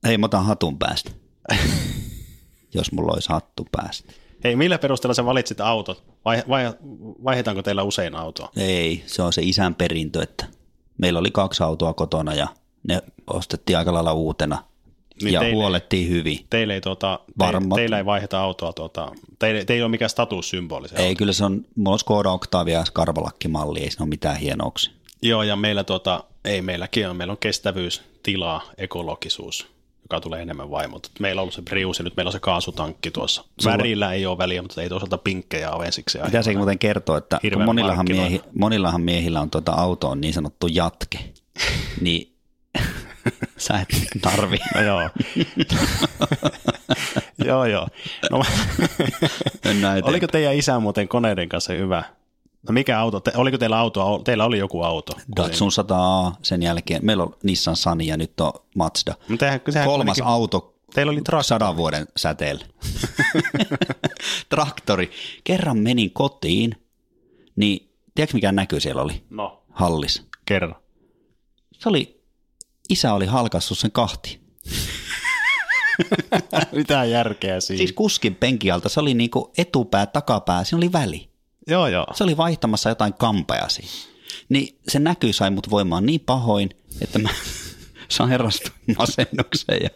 hei 0.07 0.19
mä 0.19 0.27
otan 0.27 0.45
hatun 0.45 0.79
päästä. 0.79 1.11
Jos 2.75 2.93
mulla 2.93 3.13
olisi 3.13 3.29
hattu 3.29 3.67
päästä. 3.73 4.13
Hei, 4.45 4.57
millä 4.57 4.79
perusteella 4.79 5.15
sä 5.15 5.25
valitsit 5.25 5.61
autot? 5.61 6.05
Vai, 6.25 6.43
vai, 6.49 6.73
vaihetaanko 7.25 7.63
teillä 7.63 7.83
usein 7.83 8.15
autoa? 8.15 8.51
Ei, 8.57 9.03
se 9.07 9.23
on 9.23 9.33
se 9.33 9.43
isän 9.43 9.75
perintö, 9.75 10.23
että 10.23 10.47
meillä 10.99 11.19
oli 11.19 11.31
kaksi 11.31 11.63
autoa 11.63 11.95
kotona 11.95 12.35
ja 12.35 12.49
ne 12.89 13.03
ostettiin 13.27 13.79
aika 13.79 13.93
lailla 13.93 14.13
uutena– 14.13 14.63
niin 15.23 15.33
ja 15.33 15.41
teille, 15.41 15.55
huolettiin 15.55 16.09
hyvin. 16.09 16.47
Teille 16.51 16.75
ei, 16.75 16.81
tuota, 16.81 17.21
te, 17.39 17.47
teillä 17.75 17.99
ei 17.99 18.05
vaiheta 18.05 18.41
autoa, 18.41 18.73
tuota, 18.73 19.13
teille, 19.39 19.65
teillä 19.65 19.79
ei 19.79 19.83
ole 19.83 19.91
mikään 19.91 20.11
statussymboli. 20.11 20.89
Se 20.89 20.97
ei, 20.97 21.09
auto. 21.09 21.19
kyllä 21.19 21.33
se 21.33 21.45
on, 21.45 21.65
mulla 21.77 21.93
on 21.93 21.99
Skoda 21.99 22.31
Octavia 22.31 22.79
ja 22.79 22.85
Skarvalakki-malli, 22.85 23.81
ei 23.81 23.91
siinä 23.91 24.03
ole 24.03 24.09
mitään 24.09 24.37
hienouksia. 24.37 24.93
Joo, 25.23 25.43
ja 25.43 25.57
meillä, 25.57 25.85
tuota, 25.85 26.25
ei 26.45 26.63
meilläkin 26.63 27.09
on, 27.09 27.17
meillä 27.17 27.33
on 27.33 27.39
kestävyys, 27.41 28.03
tilaa, 28.23 28.63
ekologisuus, 28.79 29.67
joka 30.03 30.21
tulee 30.21 30.43
enemmän 30.43 30.71
vaimota. 30.71 31.11
Meillä 31.21 31.41
on 31.41 31.43
ollut 31.43 31.55
se 31.55 31.63
Prius 31.63 31.99
ja 31.99 32.05
nyt 32.05 32.17
meillä 32.17 32.29
on 32.29 32.33
se 32.33 32.41
kaasutankki 32.41 33.11
tuossa. 33.11 33.45
Sulla... 33.61 33.77
Värillä 33.77 34.13
ei 34.13 34.27
ole 34.27 34.39
väliä, 34.39 34.63
mutta 34.63 34.83
ei 34.83 34.89
toisaalta 34.89 35.19
pinkkejä 35.19 35.71
ole 35.71 35.87
ensiksi. 35.87 36.19
Mitä 36.25 36.43
se 36.43 36.55
muuten 36.55 36.79
kertoo, 36.79 37.17
että 37.17 37.41
monillahan, 37.65 38.07
miehi, 38.09 38.41
monillahan 38.59 39.01
miehillä 39.01 39.41
on 39.41 39.51
tuota 39.51 39.73
auto 39.73 40.09
on 40.09 40.21
niin 40.21 40.35
sanottu 40.35 40.67
jatke, 40.67 41.19
niin 42.01 42.35
Sä 43.57 43.81
et 43.81 43.89
tarvi. 44.21 44.59
No 44.75 44.83
joo. 44.83 45.01
joo, 47.47 47.65
joo. 47.65 47.89
No, 48.31 48.43
oliko 50.03 50.27
teidän 50.27 50.55
isä 50.55 50.81
muuten 50.81 51.09
koneiden 51.09 51.49
kanssa 51.49 51.73
hyvä? 51.73 52.03
No 52.69 52.73
mikä 52.73 53.01
auto? 53.01 53.21
Te, 53.21 53.33
oliko 53.37 53.59
teillä 53.59 53.79
auto? 53.79 54.21
Teillä 54.25 54.45
oli 54.45 54.59
joku 54.59 54.83
auto. 54.83 55.13
Datsun 55.37 55.73
100 55.73 56.33
sen 56.43 56.63
jälkeen. 56.63 57.05
Meillä 57.05 57.23
on 57.23 57.37
Nissan 57.43 57.77
Sunny 57.77 58.05
ja 58.05 58.17
nyt 58.17 58.41
on 58.41 58.53
Mazda. 58.77 59.15
No 59.29 59.37
tehän, 59.37 59.61
sehän 59.71 59.87
Kolmas 59.89 60.05
kuitenkin... 60.05 60.25
auto 60.25 60.75
Teillä 60.95 61.13
oli 61.13 61.21
traktori. 61.21 61.45
sadan 61.45 61.77
vuoden 61.77 62.07
säteellä. 62.17 62.65
Traktori. 64.49 65.11
Kerran 65.45 65.79
menin 65.79 66.11
kotiin, 66.11 66.75
niin 67.57 67.91
tiedätkö 68.15 68.37
mikä 68.37 68.53
näkyy 68.53 68.81
siellä 68.81 69.03
oli? 69.03 69.23
No. 69.31 69.63
Hallis. 69.71 70.27
Kerran. 70.47 70.77
Se 71.73 71.89
oli, 71.89 72.24
isä 72.89 73.13
oli 73.13 73.27
halkassut 73.27 73.79
sen 73.79 73.93
kahti. 73.93 74.41
Mitä 76.73 77.05
järkeä 77.05 77.61
siinä? 77.61 77.79
Siis 77.79 77.93
kuskin 77.93 78.35
penkialta, 78.35 78.89
se 78.89 79.01
oli 79.01 79.15
niinku 79.15 79.53
etupää, 79.59 80.07
takapää, 80.07 80.65
siinä 80.65 80.77
oli 80.77 80.93
väli. 80.93 81.29
Joo, 81.67 81.87
joo. 81.87 82.07
Se 82.15 82.25
oli 82.25 82.37
vaihtamassa 82.37 82.89
jotain 82.89 83.15
kampeasi. 83.15 83.83
Niin 84.49 84.79
se 84.89 84.99
näkyy 84.99 85.33
sai 85.33 85.51
mut 85.51 85.71
voimaan 85.71 86.07
niin 86.07 86.21
pahoin, 86.21 86.71
että 87.01 87.19
mä 87.19 87.29
sairastuin 88.09 88.97
masennukseen 88.99 89.83
ja 89.83 89.91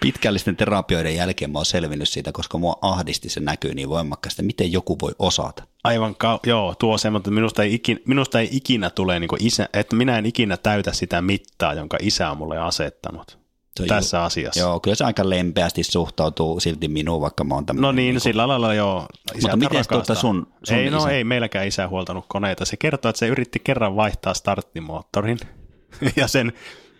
pitkällisten 0.00 0.56
terapioiden 0.56 1.16
jälkeen 1.16 1.50
mä 1.50 1.58
oon 1.58 1.66
selvinnyt 1.66 2.08
siitä, 2.08 2.32
koska 2.32 2.58
mua 2.58 2.78
ahdisti 2.80 3.28
se 3.28 3.40
näkyy 3.40 3.74
niin 3.74 3.88
voimakkaasti, 3.88 4.42
miten 4.42 4.72
joku 4.72 4.98
voi 5.00 5.12
osata. 5.18 5.64
Aivan, 5.84 6.14
ka- 6.16 6.40
joo, 6.46 6.74
tuo 6.78 6.98
se, 6.98 7.10
mutta 7.10 7.30
minusta 7.30 7.62
ei 7.62 7.74
ikinä, 7.74 8.00
minusta 8.06 8.40
ei 8.40 8.48
ikinä 8.52 8.90
tule 8.90 9.20
niin 9.20 9.30
isä, 9.40 9.68
että 9.72 9.96
minä 9.96 10.18
en 10.18 10.26
ikinä 10.26 10.56
täytä 10.56 10.92
sitä 10.92 11.22
mittaa, 11.22 11.74
jonka 11.74 11.96
isä 12.00 12.30
on 12.30 12.38
mulle 12.38 12.58
asettanut 12.58 13.38
se 13.80 13.86
tässä 13.86 14.16
ju- 14.16 14.22
asiassa. 14.22 14.60
Joo, 14.60 14.80
kyllä 14.80 14.94
se 14.94 15.04
aika 15.04 15.30
lempeästi 15.30 15.84
suhtautuu 15.84 16.60
silti 16.60 16.88
minuun, 16.88 17.20
vaikka 17.20 17.44
mä 17.44 17.54
oon 17.54 17.66
tämmöinen. 17.66 17.82
No 17.82 17.92
niin, 17.92 17.96
niin 17.96 18.14
kuin... 18.14 18.20
sillä 18.20 18.48
lailla 18.48 18.74
joo. 18.74 19.06
Isä 19.34 19.48
mutta 19.48 19.56
miten 19.56 19.84
tuota 19.88 20.14
sun, 20.14 20.46
sun 20.64 20.78
Ei, 20.78 20.90
no 20.90 20.98
isä? 20.98 21.10
ei 21.10 21.24
meilläkään 21.24 21.66
isä 21.66 21.88
huoltanut 21.88 22.24
koneita. 22.28 22.64
Se 22.64 22.76
kertoo, 22.76 23.08
että 23.08 23.18
se 23.18 23.28
yritti 23.28 23.58
kerran 23.64 23.96
vaihtaa 23.96 24.34
starttimoottorin 24.34 25.38
ja 26.16 26.28
sen 26.28 26.52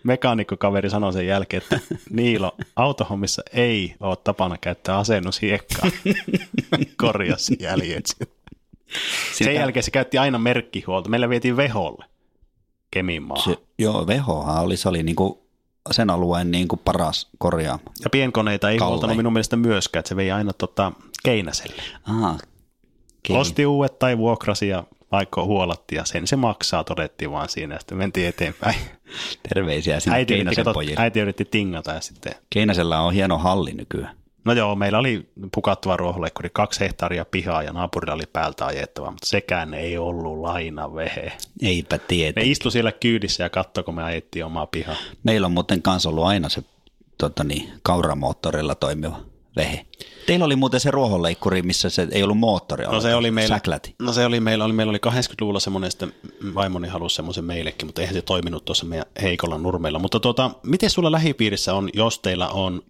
mekaanikokaveri 0.03 0.89
sanoi 0.89 1.13
sen 1.13 1.27
jälkeen, 1.27 1.63
että 1.63 1.79
Niilo, 2.09 2.55
autohommissa 2.75 3.41
ei 3.53 3.95
ole 3.99 4.17
tapana 4.23 4.57
käyttää 4.57 4.97
asennushiekkaa. 4.97 5.89
Korjasi 7.01 7.57
jäljet. 7.59 8.34
Sitä... 9.33 9.43
Sen 9.43 9.55
jälkeen 9.55 9.83
se 9.83 9.91
käytti 9.91 10.17
aina 10.17 10.37
merkkihuolta. 10.37 11.09
Meillä 11.09 11.29
vietiin 11.29 11.57
Veholle 11.57 12.05
Keminmaahan. 12.91 13.53
Se, 13.53 13.61
joo, 13.79 14.07
Vehohan 14.07 14.63
oli, 14.63 14.77
se 14.77 14.89
oli 14.89 15.03
niinku 15.03 15.45
sen 15.91 16.09
alueen 16.09 16.51
niinku 16.51 16.77
paras 16.77 17.29
korjaama. 17.37 17.83
Ja 18.03 18.09
pienkoneita 18.09 18.69
ei 18.69 18.77
Kalle. 18.77 18.89
huoltanut 18.89 19.17
minun 19.17 19.33
mielestä 19.33 19.55
myöskään, 19.55 19.99
että 19.99 20.09
se 20.09 20.15
vei 20.15 20.31
aina 20.31 20.53
tota 20.53 20.91
Keinäselle. 21.23 21.81
Aha, 22.05 22.37
Osti 23.29 23.65
uudet 23.65 23.99
tai 23.99 24.17
vuokrasi 24.17 24.67
ja 24.67 24.83
vaikka 25.11 25.43
huolatti 25.43 25.95
ja 25.95 26.05
sen 26.05 26.27
se 26.27 26.35
maksaa, 26.35 26.83
todettiin 26.83 27.31
vaan 27.31 27.49
siinä 27.49 27.75
ja 27.75 27.79
sitten 27.79 27.97
mentiin 27.97 28.27
eteenpäin. 28.27 28.75
Terveisiä 29.53 29.99
sinne 29.99 30.17
äiti 30.17 30.33
Keinäsen 30.33 30.61
yritti, 30.61 30.73
pojille. 30.73 31.01
Äiti 31.03 31.19
yritti 31.19 31.45
tingata 31.45 31.91
ja 31.91 32.01
sitten... 32.01 32.35
Keinäsellä 32.49 33.01
on 33.01 33.13
hieno 33.13 33.37
halli 33.37 33.73
nykyään. 33.73 34.15
No 34.45 34.53
joo, 34.53 34.75
meillä 34.75 34.99
oli 34.99 35.29
pukattava 35.55 35.97
ruohonleikkuri, 35.97 36.49
kaksi 36.53 36.79
hehtaaria 36.79 37.25
pihaa 37.25 37.63
ja 37.63 37.73
naapurilla 37.73 38.13
oli 38.13 38.25
päältä 38.33 38.65
ajettava, 38.65 39.11
mutta 39.11 39.27
sekään 39.27 39.73
ei 39.73 39.97
ollut 39.97 40.39
lainavehe. 40.39 41.31
Eipä 41.61 41.97
tiedä. 41.97 42.41
Ne 42.41 42.47
istu 42.47 42.71
siellä 42.71 42.91
kyydissä 42.91 43.43
ja 43.43 43.49
katsoi, 43.49 43.83
kun 43.83 43.95
me 43.95 44.03
ajettiin 44.03 44.45
omaa 44.45 44.67
pihaa. 44.67 44.95
Meillä 45.23 45.45
on 45.45 45.51
muuten 45.51 45.81
kanssa 45.81 46.09
ollut 46.09 46.25
aina 46.25 46.49
se 46.49 46.63
tota 47.17 47.43
niin, 47.43 47.73
kauramoottorilla 47.83 48.75
toimiva 48.75 49.19
vehe. 49.55 49.85
Teillä 50.25 50.45
oli 50.45 50.55
muuten 50.55 50.79
se 50.79 50.91
ruohonleikkuri, 50.91 51.61
missä 51.61 51.89
se 51.89 52.07
ei 52.11 52.23
ollut 52.23 52.37
moottori. 52.37 52.85
No 52.85 53.01
se 53.01 53.15
oli 53.15 53.31
meillä, 53.31 53.55
säkläti. 53.55 53.95
no 53.99 54.13
se 54.13 54.25
oli 54.25 54.39
meillä, 54.39 54.65
oli, 54.65 54.73
meillä 54.73 54.89
oli 54.89 54.99
80-luvulla 55.07 55.59
semmoinen, 55.59 55.87
että 55.87 56.07
vaimoni 56.55 56.87
halusi 56.87 57.15
semmoisen 57.15 57.45
meillekin, 57.45 57.87
mutta 57.87 58.01
eihän 58.01 58.15
se 58.15 58.21
toiminut 58.21 58.65
tuossa 58.65 58.85
meidän 58.85 59.05
heikolla 59.21 59.57
nurmeilla. 59.57 59.99
Mutta 59.99 60.19
tuota, 60.19 60.51
miten 60.63 60.89
sulla 60.89 61.11
lähipiirissä 61.11 61.73
on, 61.73 61.89
jos 61.93 62.19
teillä 62.19 62.49
on, 62.49 62.81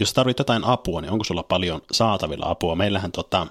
jos 0.00 0.12
tarvitset 0.12 0.38
jotain 0.38 0.64
apua, 0.64 1.00
niin 1.00 1.12
onko 1.12 1.24
sulla 1.24 1.42
paljon 1.42 1.82
saatavilla 1.92 2.50
apua? 2.50 2.74
Meillähän 2.74 3.12
tota, 3.12 3.46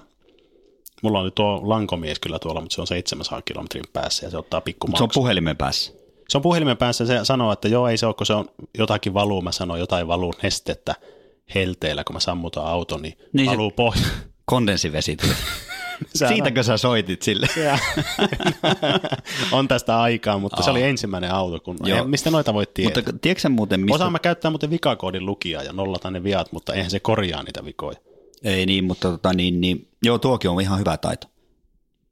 mulla 1.02 1.20
on 1.20 1.32
tuo 1.34 1.60
lankomies 1.62 2.18
kyllä 2.18 2.38
tuolla, 2.38 2.60
mutta 2.60 2.74
se 2.74 2.80
on 2.80 2.86
700 2.86 3.42
kilometrin 3.42 3.84
päässä 3.92 4.26
ja 4.26 4.30
se 4.30 4.38
ottaa 4.38 4.60
pikku 4.60 4.88
Se 4.96 5.02
on 5.02 5.10
puhelimen 5.14 5.56
päässä. 5.56 5.92
Se 6.28 6.38
on 6.38 6.42
puhelimen 6.42 6.76
päässä 6.76 7.06
se 7.06 7.20
sanoo, 7.22 7.52
että 7.52 7.68
joo 7.68 7.88
ei 7.88 7.96
se 7.96 8.06
ole, 8.06 8.14
kun 8.14 8.26
se 8.26 8.32
on 8.32 8.48
jotakin 8.78 9.14
valuu, 9.14 9.42
mä 9.42 9.52
sanoin 9.52 9.80
jotain 9.80 10.08
valuu 10.08 10.34
nestettä 10.42 10.94
helteellä, 11.54 12.04
kun 12.04 12.16
mä 12.16 12.20
sammutan 12.20 12.66
auton, 12.66 13.02
niin, 13.02 13.18
niin 13.32 13.50
valuu 13.50 13.70
pohja. 13.70 14.06
Kondensivesi 14.44 15.16
tuli. 16.18 16.28
Siitäkö 16.28 16.62
sä 16.62 16.76
soitit 16.76 17.22
sille? 17.22 17.46
on 19.52 19.68
tästä 19.68 20.00
aikaa, 20.00 20.38
mutta 20.38 20.56
Aa. 20.56 20.62
se 20.62 20.70
oli 20.70 20.82
ensimmäinen 20.82 21.30
auto. 21.30 21.60
Kun, 21.60 21.76
Joo. 21.84 22.04
mistä 22.04 22.30
noita 22.30 22.54
voit 22.54 22.74
tietää? 22.74 23.02
Mutta 23.06 23.18
tiedätkö 23.20 23.48
muuten, 23.48 23.80
mistä... 23.80 23.94
Osaan 23.94 24.12
mä 24.12 24.18
käyttää 24.18 24.50
muuten 24.50 24.70
vikakoodin 24.70 25.26
lukijaa 25.26 25.62
ja 25.62 25.72
nollata 25.72 26.10
ne 26.10 26.24
viat, 26.24 26.52
mutta 26.52 26.74
eihän 26.74 26.90
se 26.90 27.00
korjaa 27.00 27.42
niitä 27.42 27.64
vikoja. 27.64 27.98
Ei 28.44 28.66
niin, 28.66 28.84
mutta 28.84 29.10
tota, 29.10 29.32
niin, 29.32 29.60
niin, 29.60 29.88
joo, 30.02 30.18
tuokin 30.18 30.50
on 30.50 30.60
ihan 30.60 30.78
hyvä 30.78 30.96
taito. 30.96 31.26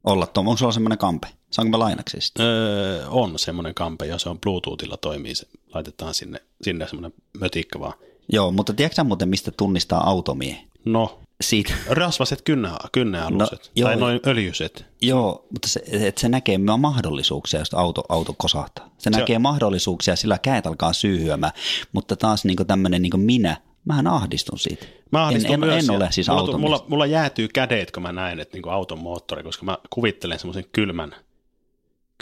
Olla 0.03 0.27
tuo, 0.27 0.41
onko 0.41 0.57
sulla 0.57 0.71
semmoinen 0.71 0.97
kampe? 0.97 1.27
Saanko 1.51 1.77
mä 1.77 1.79
lainaksi 1.79 2.17
sitä? 2.21 2.43
Öö, 2.43 3.07
on 3.07 3.39
semmoinen 3.39 3.73
kampe, 3.73 4.05
ja 4.05 4.17
se 4.17 4.29
on 4.29 4.39
Bluetoothilla 4.39 4.97
toimii, 4.97 5.35
se 5.35 5.47
laitetaan 5.73 6.13
sinne, 6.13 6.41
sinne 6.61 6.87
semmoinen 6.87 7.13
mötikkä 7.39 7.79
vaan 7.79 7.93
Joo, 8.29 8.51
mutta 8.51 8.73
tiedätkö 8.73 9.03
muuten, 9.03 9.29
mistä 9.29 9.51
tunnistaa 9.57 10.09
automiehen? 10.09 10.67
No, 10.85 11.19
siitä. 11.41 11.73
Rasvaset 11.89 12.41
kynne, 12.41 12.69
kynnealuset, 12.91 13.71
no, 13.79 13.83
tai 13.83 13.95
noin 13.95 14.19
öljyset. 14.27 14.85
Joo, 15.01 15.45
mutta 15.51 15.67
se, 15.67 15.81
että 15.91 16.21
se 16.21 16.29
näkee 16.29 16.57
mahdollisuuksia, 16.57 17.59
jos 17.59 17.73
auto, 17.73 18.03
auto 18.09 18.35
kosahtaa. 18.37 18.85
Se, 18.85 19.03
se 19.03 19.09
näkee 19.09 19.39
mahdollisuuksia, 19.39 20.15
sillä 20.15 20.37
käet 20.37 20.67
alkaa 20.67 20.93
syyhyämään, 20.93 21.53
mutta 21.93 22.15
taas 22.15 22.45
niin 22.45 22.67
tämmöinen 22.67 23.01
niin 23.01 23.19
minä, 23.19 23.57
mähän 23.85 24.07
ahdistun 24.07 24.59
siitä. 24.59 24.85
Mä 25.11 25.25
ahdistun 25.25 25.53
en, 25.53 25.59
myös. 25.59 25.83
En, 25.83 25.89
en 25.89 26.01
ole 26.01 26.11
siis 26.11 26.27
mulla, 26.27 26.57
mulla, 26.57 26.85
mulla 26.87 27.05
jäätyy 27.05 27.47
kädet, 27.47 27.91
kun 27.91 28.03
mä 28.03 28.11
näen, 28.11 28.39
että 28.39 28.57
niin 28.57 28.69
auton 28.69 28.99
moottori, 28.99 29.43
koska 29.43 29.65
mä 29.65 29.77
kuvittelen 29.89 30.39
semmoisen 30.39 30.65
kylmän, 30.71 31.15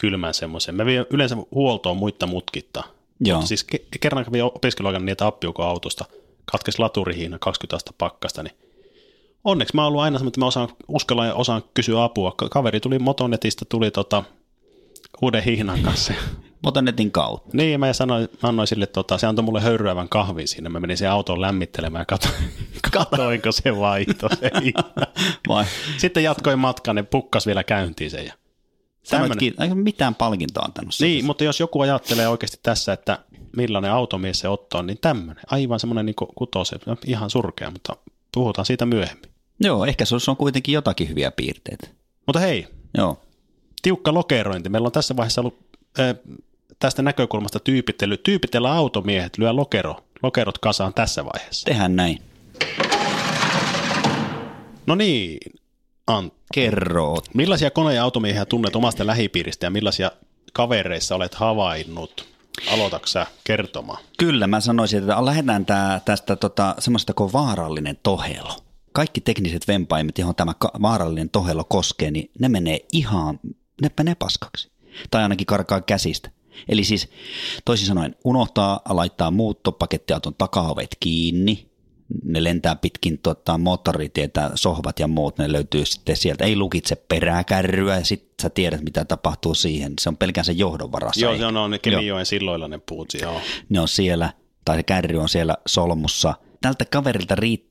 kylmän 0.02 0.34
semmoisen. 0.34 0.76
Mä 0.76 0.86
vien 0.86 1.06
yleensä 1.10 1.38
huoltoon 1.52 1.98
muita 1.98 2.28
mutkitta 2.28 2.84
Joo. 3.20 3.38
Mutta 3.38 3.48
siis 3.48 3.66
ke- 3.76 3.98
kerran 4.00 4.26
kävin 4.26 4.44
opiskeluaikana 4.44 5.06
niitä 5.06 5.28
appiuko 5.28 5.64
autosta, 5.64 6.06
katkesi 6.52 6.80
laturihiina 6.80 7.40
20 7.40 7.76
astetta 7.76 7.96
pakkasta, 7.98 8.44
niin 8.44 8.56
onneksi 9.44 9.76
mä 9.76 9.82
oon 9.82 9.88
ollut 9.88 10.02
aina 10.02 10.18
semmoinen, 10.18 10.30
että 10.30 10.40
mä 10.40 10.46
osaan, 10.46 10.70
uskalla 10.88 11.26
ja 11.26 11.34
osaan 11.34 11.64
kysyä 11.74 12.04
apua. 12.04 12.34
Kaveri 12.52 12.80
tuli 12.80 13.00
Motonetista, 13.00 13.66
tuli 13.66 13.92
tota, 13.92 14.24
uuden 15.22 15.44
hiinan 15.44 15.80
kanssa. 15.80 16.14
Motonetin 16.64 17.12
kautta. 17.12 17.50
Niin, 17.54 17.80
mä 17.80 17.94
sanoin, 17.94 18.30
mä 18.44 18.50
annoin 18.50 18.68
sille, 18.68 18.88
tota, 18.88 19.18
se 19.18 19.28
antoi 19.28 19.46
mulle 19.46 19.62
höyryävän 19.62 20.10
kahvin 20.10 20.48
siinä. 20.48 20.70
Mä 20.70 20.80
menin 20.80 20.98
siihen 20.98 21.12
autoon 21.12 21.42
lämmittelemään 21.42 22.02
ja 22.02 22.06
katsoin, 22.06 22.36
katoinko 22.92 23.52
se 23.52 23.78
vaihto 23.80 24.30
se 24.40 24.52
Vai. 25.48 25.66
Sitten 25.98 26.24
jatkoin 26.24 26.60
matkan, 26.60 26.96
ne 26.96 27.04
pukkas 27.04 27.48
vielä 27.48 27.64
käyntiin 27.64 28.12
sen. 28.12 28.26
Ja 28.26 28.34
Sanoitkin, 29.10 29.54
ei 29.62 29.76
mitään 29.76 30.16
palkintoa 30.16 30.64
antanut. 30.64 30.94
Niin, 31.00 31.26
mutta 31.26 31.44
jos 31.44 31.60
joku 31.60 31.82
ajattelee 31.82 32.28
oikeasti 32.28 32.60
tässä, 32.64 32.94
että 32.94 33.20
millainen 33.56 33.92
automies 33.92 34.40
se 34.40 34.48
ottaa, 34.48 34.84
niin 34.84 34.98
tämmöinen. 35.02 35.44
Aivan 35.48 35.80
semmoinen 35.80 36.06
niin 36.06 36.16
kutose, 36.36 36.80
ihan 37.06 37.30
surkea, 37.30 37.72
mutta 37.72 37.96
puhutaan 38.34 38.66
siitä 38.66 38.86
myöhemmin. 38.86 39.30
Joo, 39.60 39.86
ehkä 39.86 40.06
se 40.06 40.16
on 40.28 40.38
kuitenkin 40.38 40.74
jotakin 40.74 41.10
hyviä 41.10 41.32
piirteitä. 41.32 41.88
Mutta 42.28 42.40
hei, 42.40 42.68
Joo. 42.98 43.22
tiukka 43.82 44.14
lokerointi. 44.14 44.70
Meillä 44.70 44.86
on 44.86 44.92
tässä 44.92 45.16
vaiheessa 45.16 45.42
ollut 45.42 45.60
äh, 46.00 46.16
tästä 46.80 47.02
näkökulmasta 47.02 47.60
tyypittely. 47.60 48.18
Tyypitellä 48.18 48.74
automiehet, 48.74 49.38
lyö 49.38 49.54
lokero, 49.54 50.04
lokerot 50.24 50.58
kasaan 50.58 50.94
tässä 50.94 51.26
vaiheessa. 51.26 51.66
Tehän 51.66 51.96
näin. 51.96 52.22
No 54.86 54.96
niin, 54.96 55.38
Antti. 56.10 56.40
Kerro. 56.54 57.18
Millaisia 57.34 57.72
kone- 57.72 57.94
ja 57.94 58.04
automiehiä 58.04 58.46
tunnet 58.46 58.76
omasta 58.76 59.08
lähipiiristä 59.08 59.66
ja 59.66 59.70
millaisia 59.70 60.12
kavereissa 60.54 61.16
olet 61.16 61.34
havainnut? 61.34 62.28
Aloitatko 62.72 63.08
kertomaan? 63.44 64.04
Kyllä, 64.18 64.48
mä 64.48 64.60
sanoisin, 64.60 65.00
että 65.00 65.26
lähdetään 65.26 65.66
tää, 65.66 66.02
tästä 66.06 66.36
tota, 66.36 66.76
semmoista 66.80 67.14
kuin 67.14 67.34
vaarallinen 67.34 68.00
tohelo. 68.04 68.56
Kaikki 68.92 69.22
tekniset 69.22 69.68
vempaimet, 69.68 70.18
johon 70.18 70.36
tämä 70.36 70.54
vaarallinen 70.82 71.30
tohelo 71.30 71.64
koskee, 71.64 72.12
niin 72.12 72.32
ne 72.40 72.50
menee 72.50 72.80
ihan, 72.92 73.40
ne 74.04 74.16
paskaksi. 74.16 74.72
Tai 75.12 75.24
ainakin 75.24 75.46
karkaa 75.46 75.82
käsistä. 75.82 76.30
Eli 76.70 76.84
siis 76.84 77.10
toisin 77.66 77.88
sanoen 77.88 78.16
unohtaa 78.24 78.82
laittaa 78.90 79.32
muuttopakettiauton 79.32 80.36
takaovet 80.38 80.98
kiinni, 81.00 81.69
ne 82.24 82.44
lentää 82.44 82.76
pitkin 82.76 83.20
tota, 83.24 83.58
moottoritietä, 83.58 84.52
sohvat 84.56 85.00
ja 85.00 85.08
muut, 85.08 85.38
ne 85.38 85.52
löytyy 85.52 85.86
sitten 85.86 86.18
sieltä. 86.18 86.46
Ei 86.46 86.56
lukitse 86.56 86.96
peräkärryä 86.96 87.98
ja 87.98 88.06
sitten 88.06 88.30
sä 88.42 88.50
tiedät, 88.50 88.82
mitä 88.82 89.06
tapahtuu 89.06 89.56
siihen. 89.56 89.94
Se 90.00 90.10
on 90.10 90.18
pelkään 90.18 90.46
se 90.46 90.52
johdon 90.52 90.92
varassa. 90.92 91.22
Joo, 91.22 91.38
se 91.38 91.46
on, 91.46 91.58
on 91.58 91.72
ne 91.72 91.80
Kemijoen 91.80 92.26
silloilla 92.26 92.68
ne 92.68 92.80
puut. 92.90 93.14
Joo. 93.22 93.42
Ne 93.70 93.80
on 93.80 93.88
siellä. 93.88 94.34
tai 94.66 94.78
se 94.78 94.84
kärry 94.84 95.18
on 95.18 95.30
siellä 95.30 95.58
solmussa. 95.68 96.34
Tältä 96.62 96.86
kaverilta 96.86 97.36
riittää 97.36 97.70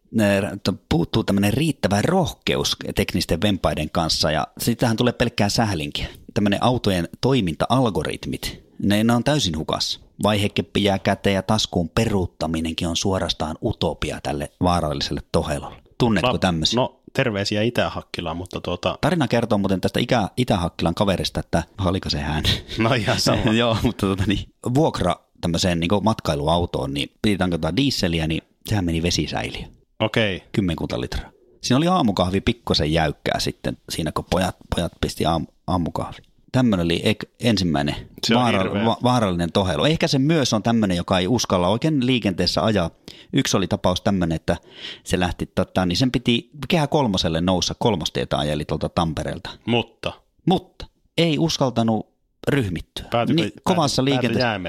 puuttuu 0.88 1.24
tämmöinen 1.24 1.54
riittävä 1.54 2.02
rohkeus 2.02 2.76
teknisten 2.94 3.40
vempaiden 3.40 3.90
kanssa 3.90 4.30
ja 4.30 4.46
sitähän 4.58 4.96
tulee 4.96 5.12
pelkkää 5.12 5.48
sählinkiä. 5.48 6.06
Tämmöinen 6.34 6.62
autojen 6.62 7.08
toiminta-algoritmit, 7.20 8.62
ne, 8.78 9.04
ne 9.04 9.12
on 9.12 9.24
täysin 9.24 9.58
hukas. 9.58 10.07
Vaihekeppi 10.22 10.84
jää 10.84 10.98
käteen 10.98 11.34
ja 11.34 11.42
taskuun 11.42 11.88
peruuttaminenkin 11.88 12.88
on 12.88 12.96
suorastaan 12.96 13.56
utopia 13.64 14.20
tälle 14.22 14.52
vaaralliselle 14.62 15.20
tohelolle. 15.32 15.76
Tunnetko 15.98 16.32
La- 16.32 16.38
tämmöisiä? 16.38 16.80
No 16.80 17.00
terveisiä 17.12 17.62
Itä-Hakkilaan, 17.62 18.36
mutta 18.36 18.60
tuota... 18.60 18.98
Tarina 19.00 19.28
kertoo 19.28 19.58
muuten 19.58 19.80
tästä 19.80 20.00
Itä- 20.00 20.30
Itä-Hakkilan 20.36 20.94
kaverista, 20.94 21.40
että 21.40 21.62
oliko 21.84 22.10
se 22.10 22.18
hän? 22.18 22.44
No 22.78 22.94
ihan 22.94 23.20
sama. 23.20 23.52
Joo, 23.58 23.76
mutta 23.82 24.06
tuota, 24.06 24.24
niin, 24.26 24.52
vuokra 24.74 25.16
tämmöiseen 25.40 25.80
niin 25.80 25.90
matkailuautoon, 26.02 26.94
niin 26.94 27.10
piti 27.22 27.38
tankata 27.38 27.76
diisseliä, 27.76 28.26
niin 28.26 28.42
sehän 28.66 28.84
meni 28.84 29.02
vesisäiliö. 29.02 29.66
Okei. 30.00 30.36
Okay. 30.36 30.48
Kymmenkunta 30.52 31.00
litraa. 31.00 31.30
Siinä 31.60 31.76
oli 31.76 31.86
aamukahvi 31.86 32.40
pikkusen 32.40 32.92
jäykkää 32.92 33.40
sitten 33.40 33.76
siinä, 33.90 34.12
kun 34.12 34.24
pojat, 34.30 34.56
pojat 34.74 34.92
pisti 35.00 35.26
aam, 35.26 35.46
aamukahvi. 35.66 36.27
Tämmöinen 36.52 36.84
oli 36.84 37.02
ensimmäinen 37.40 37.94
vaara, 38.34 38.84
va, 38.84 38.96
vaarallinen 39.02 39.52
tohelu. 39.52 39.84
Ehkä 39.84 40.08
se 40.08 40.18
myös 40.18 40.52
on 40.52 40.62
tämmöinen, 40.62 40.96
joka 40.96 41.18
ei 41.18 41.26
uskalla 41.28 41.68
oikein 41.68 42.06
liikenteessä 42.06 42.64
ajaa. 42.64 42.90
Yksi 43.32 43.56
oli 43.56 43.66
tapaus 43.66 44.00
tämmöinen, 44.00 44.36
että 44.36 44.56
se 45.04 45.20
lähti, 45.20 45.46
tota, 45.46 45.86
niin 45.86 45.96
sen 45.96 46.12
piti 46.12 46.50
kehä 46.68 46.86
kolmoselle 46.86 47.40
noussa 47.40 47.74
kolmostietä 47.78 48.38
ajeli 48.38 48.64
tuolta 48.64 48.88
Tampereelta. 48.88 49.50
Mutta? 49.66 50.12
Mutta 50.46 50.86
ei 51.18 51.38
uskaltanut 51.38 52.06
ryhmittyä. 52.48 53.04
Päätykö, 53.10 53.42
niin, 53.42 53.52
kovassa 53.62 54.04
liikenteessä. 54.04 54.60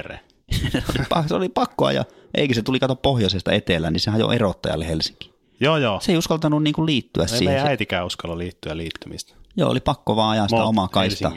se 1.28 1.34
oli 1.34 1.48
pakko 1.48 1.86
ajaa. 1.86 2.04
Eikä 2.34 2.54
se 2.54 2.62
tuli 2.62 2.78
kato 2.78 2.96
pohjoisesta 2.96 3.52
etelään, 3.52 3.92
niin 3.92 4.00
se 4.00 4.10
hajoi 4.10 4.34
erottajalle 4.34 4.88
Helsinki. 4.88 5.30
Joo, 5.60 5.76
joo. 5.76 6.00
Se 6.00 6.12
ei 6.12 6.18
uskaltanut 6.18 6.62
niin 6.62 6.74
kuin 6.74 6.86
liittyä 6.86 7.22
ei 7.22 7.28
siihen. 7.28 7.44
Meidän 7.44 7.66
äitikään 7.66 8.06
uskalla 8.06 8.38
liittyä 8.38 8.76
liittymistä. 8.76 9.34
Joo, 9.56 9.70
oli 9.70 9.80
pakko 9.80 10.16
vaan 10.16 10.30
ajaa 10.30 10.48
sitä 10.48 10.64
omaa 10.64 10.88
kaistaa. 10.88 11.32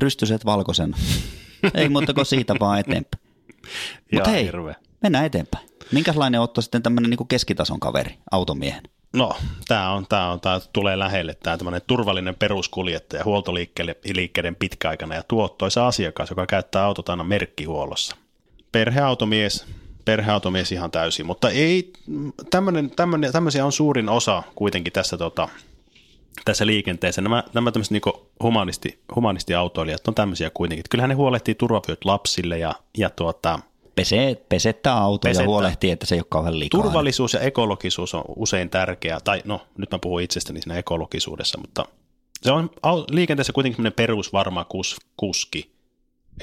Rystyset 0.00 0.44
valkoisen. 0.44 0.94
ei 1.74 1.88
muuta 1.88 2.14
kuin 2.14 2.26
siitä 2.26 2.54
vaan 2.60 2.80
eteenpäin. 2.80 3.22
Mutta 4.12 4.30
hei, 4.30 4.44
hirveä. 4.44 4.74
mennään 5.02 5.26
eteenpäin. 5.26 5.68
Minkälainen 5.92 6.40
otto 6.40 6.60
sitten 6.62 6.82
tämmöinen 6.82 7.10
niin 7.10 7.28
keskitason 7.28 7.80
kaveri, 7.80 8.18
automiehen? 8.30 8.82
No, 9.12 9.32
tämä 9.68 9.92
on, 9.92 10.06
tämä 10.06 10.30
on, 10.30 10.40
tämä 10.40 10.60
tulee 10.72 10.98
lähelle, 10.98 11.36
tämä 11.42 11.58
tämmöinen 11.58 11.80
turvallinen 11.86 12.34
peruskuljettaja 12.34 13.24
huoltoliikkeiden 13.24 14.56
pitkäaikana 14.56 15.14
ja 15.14 15.22
tuottoisa 15.22 15.86
asiakas, 15.86 16.30
joka 16.30 16.46
käyttää 16.46 16.84
autot 16.84 17.08
aina 17.08 17.24
merkkihuollossa. 17.24 18.16
Perheautomies, 18.72 19.66
perheautomies 20.04 20.72
ihan 20.72 20.90
täysin, 20.90 21.26
mutta 21.26 21.50
ei, 21.50 21.92
tämmöinen, 22.50 22.90
tämmöinen, 22.90 23.32
tämmöisiä 23.32 23.64
on 23.64 23.72
suurin 23.72 24.08
osa 24.08 24.42
kuitenkin 24.54 24.92
tässä, 24.92 25.18
tota, 25.18 25.48
tässä 26.44 26.66
liikenteessä. 26.66 27.22
Nämä, 27.22 27.44
nämä 27.54 27.72
tämmöiset 27.72 27.90
niin 27.90 28.02
humanisti, 28.42 28.98
humanistiautoilijat 29.14 30.08
on 30.08 30.14
tämmöisiä 30.14 30.50
kuitenkin. 30.50 30.84
Kyllähän 30.90 31.08
ne 31.08 31.14
huolehtii 31.14 31.54
turvavyöt 31.54 32.04
lapsille 32.04 32.58
ja, 32.58 32.74
ja 32.98 33.10
tuota, 33.10 33.58
Pese, 33.94 34.42
pesettää 34.48 34.96
auto 34.96 35.28
ja 35.28 35.46
huolehtii, 35.46 35.90
että 35.90 36.06
se 36.06 36.14
ei 36.14 36.20
ole 36.20 36.26
kauhean 36.28 36.58
liikaa. 36.58 36.82
Turvallisuus 36.82 37.34
ja 37.34 37.40
ekologisuus 37.40 38.14
on 38.14 38.24
usein 38.36 38.70
tärkeää, 38.70 39.20
tai 39.20 39.42
no 39.44 39.60
nyt 39.78 39.90
mä 39.90 39.98
puhun 39.98 40.22
itsestäni 40.22 40.62
siinä 40.62 40.78
ekologisuudessa, 40.78 41.58
mutta 41.58 41.84
se 42.42 42.52
on 42.52 42.70
liikenteessä 43.10 43.52
kuitenkin 43.52 43.92
perusvarma 43.92 44.64
kus, 44.64 44.96
kuski. 45.16 45.70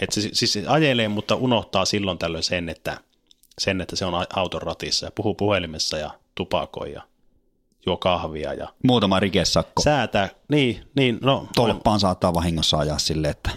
Että 0.02 0.22
se, 0.22 0.30
siis 0.34 0.54
se 0.54 0.64
ajelee, 0.68 1.08
mutta 1.08 1.36
unohtaa 1.36 1.86
silloin 1.86 2.18
tällöin 2.18 2.44
sen, 2.44 2.70
että, 2.70 2.98
sen, 3.60 3.82
että 3.82 3.96
se 3.96 4.06
on 4.06 4.26
auton 4.36 4.62
ratissa 4.62 5.06
ja 5.06 5.12
puhuu 5.16 5.36
puhelimessa 5.36 5.98
ja 5.98 6.12
tupakoi 6.36 6.92
ja 6.92 7.02
juo 7.86 7.98
kahvia. 7.98 8.54
Ja 8.54 8.68
Muutama 8.84 9.20
rikesakko. 9.20 9.82
Säätää, 9.82 10.30
niin, 10.50 10.84
niin 10.96 11.20
no. 11.22 11.48
Tolppaan 11.56 12.00
saattaa 12.00 12.34
vahingossa 12.34 12.78
ajaa 12.78 13.00
sille, 13.00 13.30
että... 13.30 13.50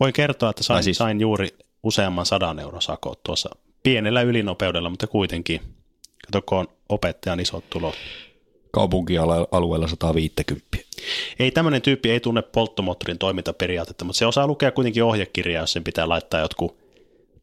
Voin 0.00 0.12
kertoa, 0.12 0.50
että 0.50 0.62
sain, 0.62 0.84
siis... 0.84 0.96
sain 0.96 1.20
juuri 1.20 1.48
useamman 1.82 2.26
sadan 2.26 2.58
euron 2.58 2.82
sakot 2.82 3.22
tuossa 3.22 3.50
pienellä 3.82 4.22
ylinopeudella, 4.22 4.90
mutta 4.90 5.06
kuitenkin. 5.06 5.60
Kato, 6.26 6.42
kun 6.46 6.58
on 6.58 6.68
opettajan 6.88 7.40
isot 7.40 7.70
tulot. 7.70 7.94
Kaupunkialueella 8.70 9.88
150. 9.88 10.78
Ei 11.38 11.50
tämmöinen 11.50 11.82
tyyppi 11.82 12.10
ei 12.10 12.20
tunne 12.20 12.42
polttomoottorin 12.42 13.18
toimintaperiaatetta, 13.18 14.04
mutta 14.04 14.18
se 14.18 14.26
osaa 14.26 14.46
lukea 14.46 14.70
kuitenkin 14.70 15.04
ohjekirjaa, 15.04 15.62
jos 15.62 15.72
sen 15.72 15.84
pitää 15.84 16.08
laittaa 16.08 16.40
jotkut 16.40 16.84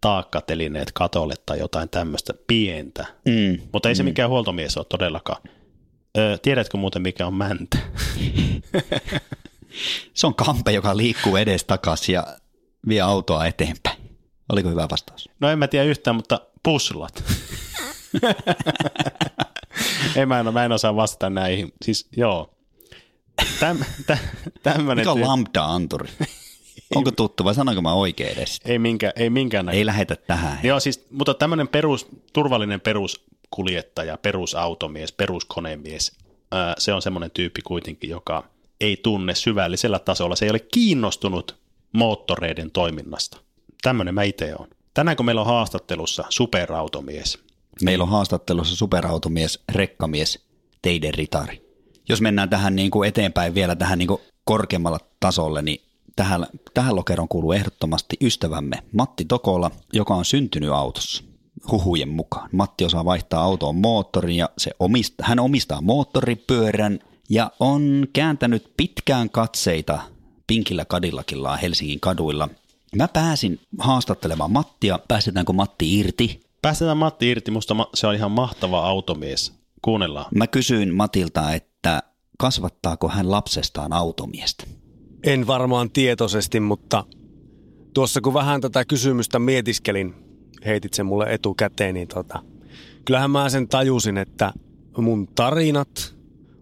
taakkatelineet 0.01 0.91
katolle 0.91 1.33
tai 1.45 1.59
jotain 1.59 1.89
tämmöistä 1.89 2.33
pientä. 2.47 3.05
Mm. 3.25 3.59
Mutta 3.73 3.89
ei 3.89 3.95
se 3.95 4.03
mm. 4.03 4.07
mikään 4.07 4.29
huoltomies 4.29 4.77
ole 4.77 4.85
todellakaan. 4.89 5.41
Tiedätkö 6.41 6.77
muuten, 6.77 7.01
mikä 7.01 7.27
on 7.27 7.33
mäntä? 7.33 7.77
se 10.13 10.27
on 10.27 10.35
kampe, 10.35 10.71
joka 10.71 10.97
liikkuu 10.97 11.35
edes 11.35 11.63
takaisin 11.63 12.13
ja 12.13 12.37
vie 12.87 13.01
autoa 13.01 13.45
eteenpäin. 13.45 13.97
Oliko 14.49 14.69
hyvä 14.69 14.87
vastaus? 14.91 15.29
No 15.39 15.49
en 15.49 15.59
mä 15.59 15.67
tiedä 15.67 15.85
yhtään, 15.85 16.15
mutta 16.15 16.41
puslat. 16.63 17.23
ei, 20.15 20.25
mä, 20.25 20.39
en, 20.39 20.53
mä 20.53 20.65
en 20.65 20.71
osaa 20.71 20.95
vastata 20.95 21.29
näihin. 21.29 21.73
Siis 21.85 22.07
joo. 22.17 22.53
Täm, 23.59 23.77
tä, 24.07 24.17
tämmönen 24.63 24.97
Mikä 25.07 25.11
on 25.11 25.21
lambda-anturi? 25.21 26.09
Onko 26.95 27.11
tuttu 27.11 27.43
vai 27.43 27.55
sanonko 27.55 27.81
mä 27.81 27.93
oikein 27.93 28.37
edes? 28.37 28.61
Ei, 28.65 28.79
minkä, 28.79 29.13
ei 29.15 29.29
minkään 29.29 29.69
Ei 29.69 29.85
lähetä 29.85 30.15
tähän. 30.15 30.59
Joo, 30.63 30.79
siis, 30.79 31.07
mutta 31.11 31.33
tämmöinen 31.33 31.67
perus, 31.67 32.07
turvallinen 32.33 32.81
peruskuljettaja, 33.51 34.17
perusautomies, 34.17 35.11
peruskonemies, 35.11 36.11
se 36.77 36.93
on 36.93 37.01
semmoinen 37.01 37.31
tyyppi 37.31 37.61
kuitenkin, 37.61 38.09
joka 38.09 38.43
ei 38.81 38.97
tunne 38.97 39.35
syvällisellä 39.35 39.99
tasolla. 39.99 40.35
Se 40.35 40.45
ei 40.45 40.51
ole 40.51 40.59
kiinnostunut 40.59 41.57
moottoreiden 41.93 42.71
toiminnasta. 42.71 43.37
Tämmöinen 43.81 44.15
mä 44.15 44.23
itse 44.23 44.55
olen. 44.55 44.69
Tänään 44.93 45.17
kun 45.17 45.25
meillä 45.25 45.41
on 45.41 45.47
haastattelussa 45.47 46.23
superautomies. 46.29 47.39
Meillä 47.81 48.03
on 48.03 48.09
haastattelussa 48.09 48.75
superautomies, 48.75 49.63
rekkamies, 49.71 50.45
teiden 50.81 51.13
ritari. 51.13 51.61
Jos 52.09 52.21
mennään 52.21 52.49
tähän 52.49 52.75
niin 52.75 52.91
kuin 52.91 53.09
eteenpäin 53.09 53.53
vielä 53.55 53.75
tähän 53.75 53.99
niin 53.99 54.07
kuin 54.07 54.21
korkeammalla 54.43 54.99
tasolle, 55.19 55.61
niin 55.61 55.81
tähän, 56.15 56.45
tähän 56.73 56.95
lokeron 56.95 57.27
kuuluu 57.27 57.51
ehdottomasti 57.51 58.17
ystävämme 58.21 58.83
Matti 58.91 59.25
Tokola, 59.25 59.71
joka 59.93 60.15
on 60.15 60.25
syntynyt 60.25 60.71
autossa 60.71 61.30
huhujen 61.71 62.09
mukaan. 62.09 62.49
Matti 62.51 62.85
osaa 62.85 63.05
vaihtaa 63.05 63.43
autoon 63.43 63.75
moottorin 63.75 64.37
ja 64.37 64.49
se 64.57 64.71
omista, 64.79 65.23
hän 65.27 65.39
omistaa 65.39 65.81
moottoripyörän 65.81 66.99
ja 67.29 67.51
on 67.59 68.07
kääntänyt 68.13 68.71
pitkään 68.77 69.29
katseita 69.29 69.99
pinkillä 70.47 70.85
kadillakillaan 70.85 71.59
Helsingin 71.59 71.99
kaduilla 71.99 72.49
Mä 72.95 73.07
pääsin 73.07 73.59
haastattelemaan 73.79 74.51
Mattia. 74.51 74.99
Päästetäänkö 75.07 75.53
Matti 75.53 75.99
irti? 75.99 76.41
Päästetään 76.61 76.97
Matti 76.97 77.29
irti. 77.29 77.51
Musta 77.51 77.75
se 77.93 78.07
on 78.07 78.15
ihan 78.15 78.31
mahtava 78.31 78.87
automies. 78.87 79.53
Kuunnellaan. 79.81 80.25
Mä 80.35 80.47
kysyin 80.47 80.95
Matilta, 80.95 81.53
että 81.53 82.03
kasvattaako 82.37 83.09
hän 83.09 83.31
lapsestaan 83.31 83.93
automiestä? 83.93 84.63
En 85.23 85.47
varmaan 85.47 85.91
tietoisesti, 85.91 86.59
mutta 86.59 87.03
tuossa 87.93 88.21
kun 88.21 88.33
vähän 88.33 88.61
tätä 88.61 88.85
kysymystä 88.85 89.39
mietiskelin, 89.39 90.15
heitit 90.65 90.93
sen 90.93 91.05
mulle 91.05 91.25
etukäteen, 91.29 91.93
niin 91.93 92.07
tota, 92.07 92.39
kyllähän 93.05 93.31
mä 93.31 93.49
sen 93.49 93.67
tajusin, 93.67 94.17
että 94.17 94.53
mun 94.97 95.27
tarinat, 95.27 96.15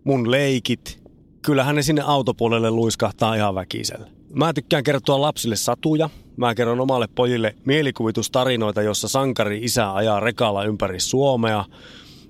mun 0.04 0.32
leikit, 0.32 1.00
kyllähän 1.42 1.76
ne 1.76 1.82
sinne 1.82 2.02
autopuolelle 2.06 2.72
luiskahtaa 2.72 3.36
ihan 3.36 3.56
väkisellä. 3.56 4.08
Mä 4.34 4.54
tykkään 4.54 4.84
kertoa 4.84 5.22
lapsille 5.22 5.56
satuja. 5.56 6.10
Mä 6.38 6.56
kerron 6.56 6.80
omalle 6.80 7.08
pojille 7.16 7.56
mielikuvitustarinoita, 7.66 8.82
jossa 8.82 9.08
sankari 9.08 9.60
isä 9.64 9.94
ajaa 9.94 10.20
rekalla 10.20 10.64
ympäri 10.64 11.00
Suomea 11.00 11.66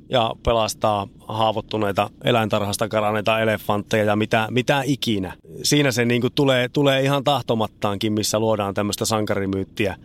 ja 0.09 0.31
pelastaa 0.45 1.07
haavoittuneita 1.27 2.09
eläintarhasta 2.23 2.87
karanneita 2.87 3.39
elefantteja 3.39 4.03
ja 4.03 4.15
mitä, 4.15 4.47
mitä 4.51 4.81
ikinä. 4.85 5.33
Siinä 5.63 5.91
se 5.91 6.05
niin 6.05 6.21
tulee, 6.35 6.69
tulee 6.69 7.01
ihan 7.01 7.23
tahtomattaankin, 7.23 8.13
missä 8.13 8.39
luodaan 8.39 8.73
tämmöistä 8.73 9.05
sankarimyyttiä 9.05 9.95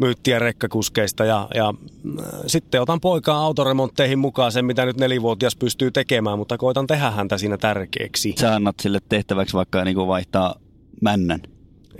myyttiä 0.00 0.38
rekkakuskeista 0.38 1.24
ja, 1.24 1.48
ja 1.54 1.74
äh, 2.20 2.24
sitten 2.46 2.82
otan 2.82 3.00
poikaa 3.00 3.38
autoremontteihin 3.38 4.18
mukaan 4.18 4.52
sen, 4.52 4.64
mitä 4.64 4.84
nyt 4.84 4.96
nelivuotias 4.96 5.56
pystyy 5.56 5.90
tekemään, 5.90 6.38
mutta 6.38 6.58
koitan 6.58 6.86
tehdä 6.86 7.10
häntä 7.10 7.38
siinä 7.38 7.58
tärkeäksi. 7.58 8.34
Sä 8.40 8.54
annat 8.54 8.80
sille 8.80 8.98
tehtäväksi 9.08 9.54
vaikka 9.54 9.84
niin 9.84 9.94
kuin 9.94 10.08
vaihtaa 10.08 10.54
männän? 11.02 11.40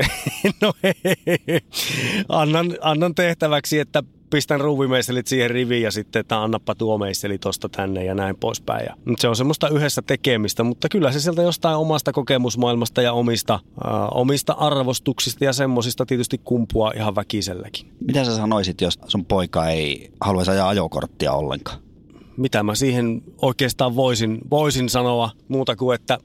no 0.63 0.73
hei, 0.83 1.61
annan, 2.29 2.77
annan 2.81 3.15
tehtäväksi, 3.15 3.79
että 3.79 4.03
pistän 4.31 4.61
ruuvimeistelit 4.61 5.27
siihen 5.27 5.51
riviin 5.51 5.83
ja 5.83 5.90
sitten, 5.90 6.21
että 6.21 6.43
annappa 6.43 6.75
tuo 6.75 6.99
meisteli 6.99 7.38
tosta 7.38 7.69
tänne 7.69 8.05
ja 8.05 8.14
näin 8.14 8.37
poispäin. 8.37 8.87
Ja, 8.87 8.95
se 9.19 9.29
on 9.29 9.37
semmoista 9.37 9.69
yhdessä 9.69 10.03
tekemistä, 10.03 10.62
mutta 10.62 10.88
kyllä 10.88 11.12
se 11.12 11.21
sieltä 11.21 11.43
jostain 11.43 11.77
omasta 11.77 12.12
kokemusmaailmasta 12.12 13.03
ja 13.03 13.12
omista, 13.12 13.55
äh, 13.55 13.93
omista 14.14 14.53
arvostuksista 14.53 15.45
ja 15.45 15.53
semmoisista 15.53 16.07
tietysti 16.07 16.38
kumpua 16.38 16.93
ihan 16.97 17.14
väkiselläkin. 17.14 17.93
Mitä 18.07 18.25
sä 18.25 18.37
sanoisit, 18.37 18.81
jos 18.81 18.99
sun 19.07 19.25
poika 19.25 19.69
ei 19.69 20.11
haluaisi 20.21 20.51
ajaa 20.51 20.69
ajokorttia 20.69 21.33
ollenkaan? 21.33 21.79
Mitä 22.37 22.62
mä 22.62 22.75
siihen 22.75 23.23
oikeastaan 23.43 23.97
voisin, 23.97 24.38
voisin 24.51 24.88
sanoa 24.88 25.31
muuta 25.49 25.77
kuin, 25.77 25.95
että 25.95 26.19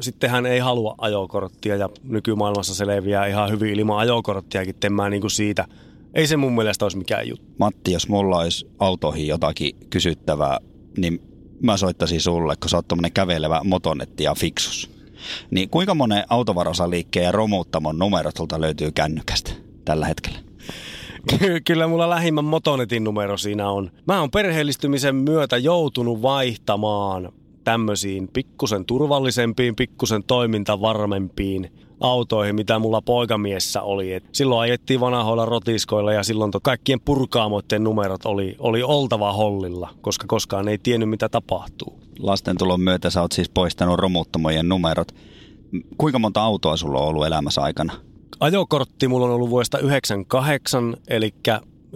sitten 0.00 0.30
hän 0.30 0.46
ei 0.46 0.58
halua 0.58 0.94
ajokorttia 0.98 1.76
ja 1.76 1.88
nykymaailmassa 2.02 2.74
se 2.74 2.86
leviää 2.86 3.26
ihan 3.26 3.50
hyvin 3.50 3.78
ilman 3.78 3.98
ajokorttiakin. 3.98 4.74
Mä 4.90 5.10
niin 5.10 5.20
kuin 5.20 5.30
siitä– 5.30 5.64
ei 6.14 6.26
se 6.26 6.36
mun 6.36 6.54
mielestä 6.54 6.84
olisi 6.84 6.98
mikään 6.98 7.28
juttu. 7.28 7.46
Matti, 7.58 7.92
jos 7.92 8.08
mulla 8.08 8.38
olisi 8.38 8.66
autoihin 8.78 9.26
jotakin 9.26 9.76
kysyttävää, 9.90 10.58
niin 10.96 11.22
mä 11.62 11.76
soittaisin 11.76 12.20
sulle, 12.20 12.56
kun 12.56 12.70
sä 12.70 12.76
oot 12.76 12.88
tommonen 12.88 13.12
kävelevä 13.12 13.60
motonetti 13.64 14.24
ja 14.24 14.34
fiksus. 14.34 14.90
Niin 15.50 15.70
kuinka 15.70 15.94
monen 15.94 16.24
autovarosaliikkeen 16.28 17.24
ja 17.24 17.32
romuuttamon 17.32 17.98
numerot 17.98 18.36
sulta 18.36 18.60
löytyy 18.60 18.92
kännykästä 18.92 19.50
tällä 19.84 20.06
hetkellä? 20.06 20.38
Kyllä 21.66 21.86
mulla 21.86 22.10
lähimmän 22.10 22.44
Motonetin 22.44 23.04
numero 23.04 23.36
siinä 23.36 23.70
on. 23.70 23.90
Mä 24.06 24.20
oon 24.20 24.30
perheellistymisen 24.30 25.16
myötä 25.16 25.56
joutunut 25.56 26.22
vaihtamaan 26.22 27.32
tämmöisiin 27.64 28.28
pikkusen 28.28 28.84
turvallisempiin, 28.84 29.76
pikkusen 29.76 30.24
toimintavarmempiin 30.24 31.72
autoihin, 32.00 32.54
mitä 32.54 32.78
mulla 32.78 33.02
poikamiessä 33.02 33.82
oli. 33.82 34.12
Et 34.12 34.24
silloin 34.32 34.60
ajettiin 34.60 35.00
vanhoilla 35.00 35.44
rotiskoilla 35.44 36.12
ja 36.12 36.22
silloin 36.22 36.50
to 36.50 36.60
kaikkien 36.62 37.00
purkaamoiden 37.00 37.84
numerot 37.84 38.26
oli, 38.26 38.56
oli 38.58 38.82
oltava 38.82 39.32
hollilla, 39.32 39.88
koska 40.00 40.26
koskaan 40.28 40.68
ei 40.68 40.78
tiennyt 40.78 41.08
mitä 41.08 41.28
tapahtuu. 41.28 42.00
Lasten 42.18 42.58
tulon 42.58 42.80
myötä 42.80 43.10
sä 43.10 43.22
oot 43.22 43.32
siis 43.32 43.48
poistanut 43.48 43.98
romuttamojen 43.98 44.68
numerot. 44.68 45.14
Kuinka 45.98 46.18
monta 46.18 46.42
autoa 46.42 46.76
sulla 46.76 47.00
on 47.00 47.08
ollut 47.08 47.26
elämässä 47.26 47.60
aikana? 47.60 47.92
Ajokortti 48.40 49.08
mulla 49.08 49.26
on 49.26 49.32
ollut 49.32 49.50
vuodesta 49.50 49.78
98, 49.78 50.96
eli 51.08 51.34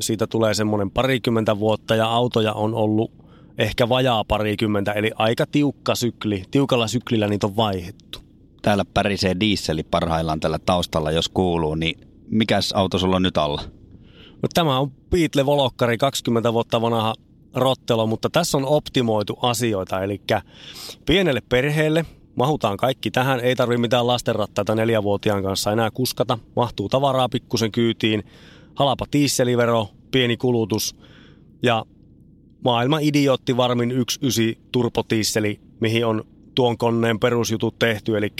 siitä 0.00 0.26
tulee 0.26 0.54
semmoinen 0.54 0.90
parikymmentä 0.90 1.58
vuotta 1.58 1.94
ja 1.94 2.06
autoja 2.06 2.52
on 2.52 2.74
ollut 2.74 3.10
ehkä 3.58 3.88
vajaa 3.88 4.24
parikymmentä, 4.24 4.92
eli 4.92 5.10
aika 5.14 5.46
tiukka 5.46 5.94
sykli. 5.94 6.42
Tiukalla 6.50 6.86
syklillä 6.86 7.28
niitä 7.28 7.46
on 7.46 7.56
vaihdettu 7.56 8.18
täällä 8.64 8.84
pärisee 8.94 9.36
dieseli 9.40 9.82
parhaillaan 9.82 10.40
tällä 10.40 10.58
taustalla, 10.58 11.10
jos 11.10 11.28
kuuluu, 11.28 11.74
niin 11.74 12.00
mikäs 12.30 12.72
auto 12.72 12.98
sulla 12.98 13.16
on 13.16 13.22
nyt 13.22 13.36
alla? 13.36 13.62
No, 14.42 14.48
tämä 14.54 14.78
on 14.78 14.90
Beatle 15.10 15.46
Volokkari, 15.46 15.98
20 15.98 16.52
vuotta 16.52 16.80
vanha 16.80 17.14
rottelo, 17.54 18.06
mutta 18.06 18.30
tässä 18.30 18.58
on 18.58 18.66
optimoitu 18.66 19.38
asioita, 19.42 20.02
eli 20.02 20.20
pienelle 21.06 21.42
perheelle 21.48 22.06
mahutaan 22.36 22.76
kaikki 22.76 23.10
tähän, 23.10 23.40
ei 23.40 23.56
tarvi 23.56 23.76
mitään 23.76 24.06
lastenrattaita 24.06 24.74
neljävuotiaan 24.74 25.42
kanssa 25.42 25.72
enää 25.72 25.90
kuskata, 25.90 26.38
mahtuu 26.56 26.88
tavaraa 26.88 27.28
pikkusen 27.28 27.72
kyytiin, 27.72 28.22
halapa 28.74 29.06
tiisselivero, 29.10 29.88
pieni 30.10 30.36
kulutus 30.36 30.96
ja 31.62 31.84
maailman 32.64 33.02
idiootti 33.02 33.56
varmin 33.56 33.90
1.9 33.90 34.60
turpotiisseli, 34.72 35.60
mihin 35.80 36.06
on 36.06 36.33
tuon 36.54 36.78
koneen 36.78 37.18
perusjutut 37.18 37.78
tehty, 37.78 38.16
eli 38.16 38.32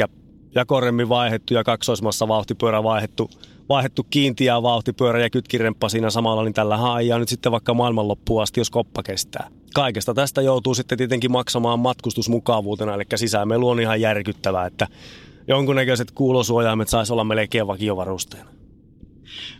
jakoremmi 0.55 1.09
vaihettu 1.09 1.55
ja 1.55 1.65
kaksoismassa 1.65 2.29
vauhtipyörä 2.29 2.83
vaihettu, 2.83 3.31
vaihettu 3.69 4.07
kiintiä 4.11 4.63
vauhtipyörä 4.63 5.21
ja 5.21 5.31
kytkiremppa 5.31 5.89
siinä 5.89 6.11
samalla, 6.11 6.45
niin 6.45 6.55
tällä 6.55 6.95
ajaa 6.95 7.19
nyt 7.19 7.29
sitten 7.29 7.53
vaikka 7.53 7.75
maailmanloppuun 7.75 8.43
asti, 8.43 8.61
jos 8.61 8.71
koppa 8.71 9.03
kestää. 9.03 9.49
Kaikesta 9.75 10.15
tästä 10.15 10.43
joutuu 10.43 10.75
sitten 10.75 10.99
tietenkin 10.99 11.33
maksamaan 11.33 11.79
matkustusmukavuutena, 11.79 12.95
eli 12.95 13.05
sisäänmelu 13.15 13.69
on 13.69 13.81
ihan 13.81 14.01
järkyttävää, 14.01 14.67
että 14.67 14.87
jonkunnäköiset 15.49 16.11
kuulosuojaimet 16.11 16.89
saisi 16.89 17.13
olla 17.13 17.25
melkein 17.25 17.67
vakiovarusteena. 17.67 18.51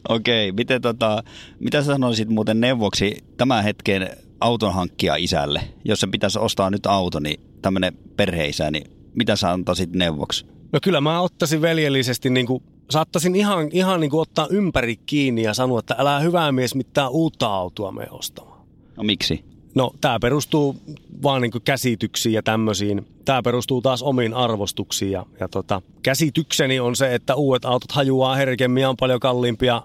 Okei, 0.09 0.53
miten 0.53 0.83
tota, 0.83 1.23
mitä 1.61 1.83
sä 1.83 1.87
sanoisit 1.87 2.29
muuten 2.29 2.61
neuvoksi 2.61 3.25
tämän 3.37 3.65
hetken 3.65 4.11
auton 4.41 4.75
hankkia 4.75 5.17
isälle? 5.17 5.61
Jos 5.85 6.01
se 6.01 6.07
pitäisi 6.07 6.39
ostaa 6.39 6.71
nyt 6.71 6.87
auto, 6.87 7.21
niin 7.21 7.41
tämmöinen 7.65 7.99
perheisä, 8.17 8.71
niin 8.71 8.91
mitä 9.15 9.37
sä 9.37 9.51
antaisit 9.51 9.93
neuvoksi? 9.93 10.47
No 10.73 10.79
kyllä 10.83 11.01
mä 11.01 11.21
ottaisin 11.21 11.63
veljellisesti, 11.63 12.31
niin 12.31 12.47
kuin, 12.47 12.63
saattaisin 12.91 13.37
ihan, 13.37 13.69
ihan 13.73 14.01
niin 14.01 14.11
kuin 14.11 14.21
ottaa 14.21 14.47
ympäri 14.51 14.97
kiinni 14.97 15.43
ja 15.43 15.55
sanoa, 15.55 15.79
että 15.79 15.95
älä 15.99 16.21
hyvää 16.21 16.53
mies 16.53 16.75
mitään 16.75 17.11
uutta 17.11 17.47
autoa 17.47 17.93
me 17.93 18.07
ostamaan. 18.11 18.61
No 18.97 19.03
miksi? 19.03 19.45
No 19.75 19.91
tämä 20.01 20.19
perustuu 20.19 20.77
vaan 21.23 21.43
niin 21.43 21.53
käsityksiin 21.65 22.33
ja 22.33 22.43
tämmöisiin. 22.43 23.07
Tämä 23.25 23.43
perustuu 23.43 23.83
taas 23.83 24.03
omiin 24.03 24.35
arvostuksiin 24.35 25.13
ja, 25.13 25.27
ja 25.41 25.49
tota, 25.49 25.83
käsitykseni 26.03 26.81
on 26.81 26.97
se, 26.97 27.15
että 27.15 27.35
uudet 27.35 27.65
autot 27.65 27.93
hajuaa 27.93 28.35
herkemmin 28.35 28.81
ja 28.81 28.89
on 28.89 28.97
paljon 28.97 29.21
kalliimpia 29.21 29.83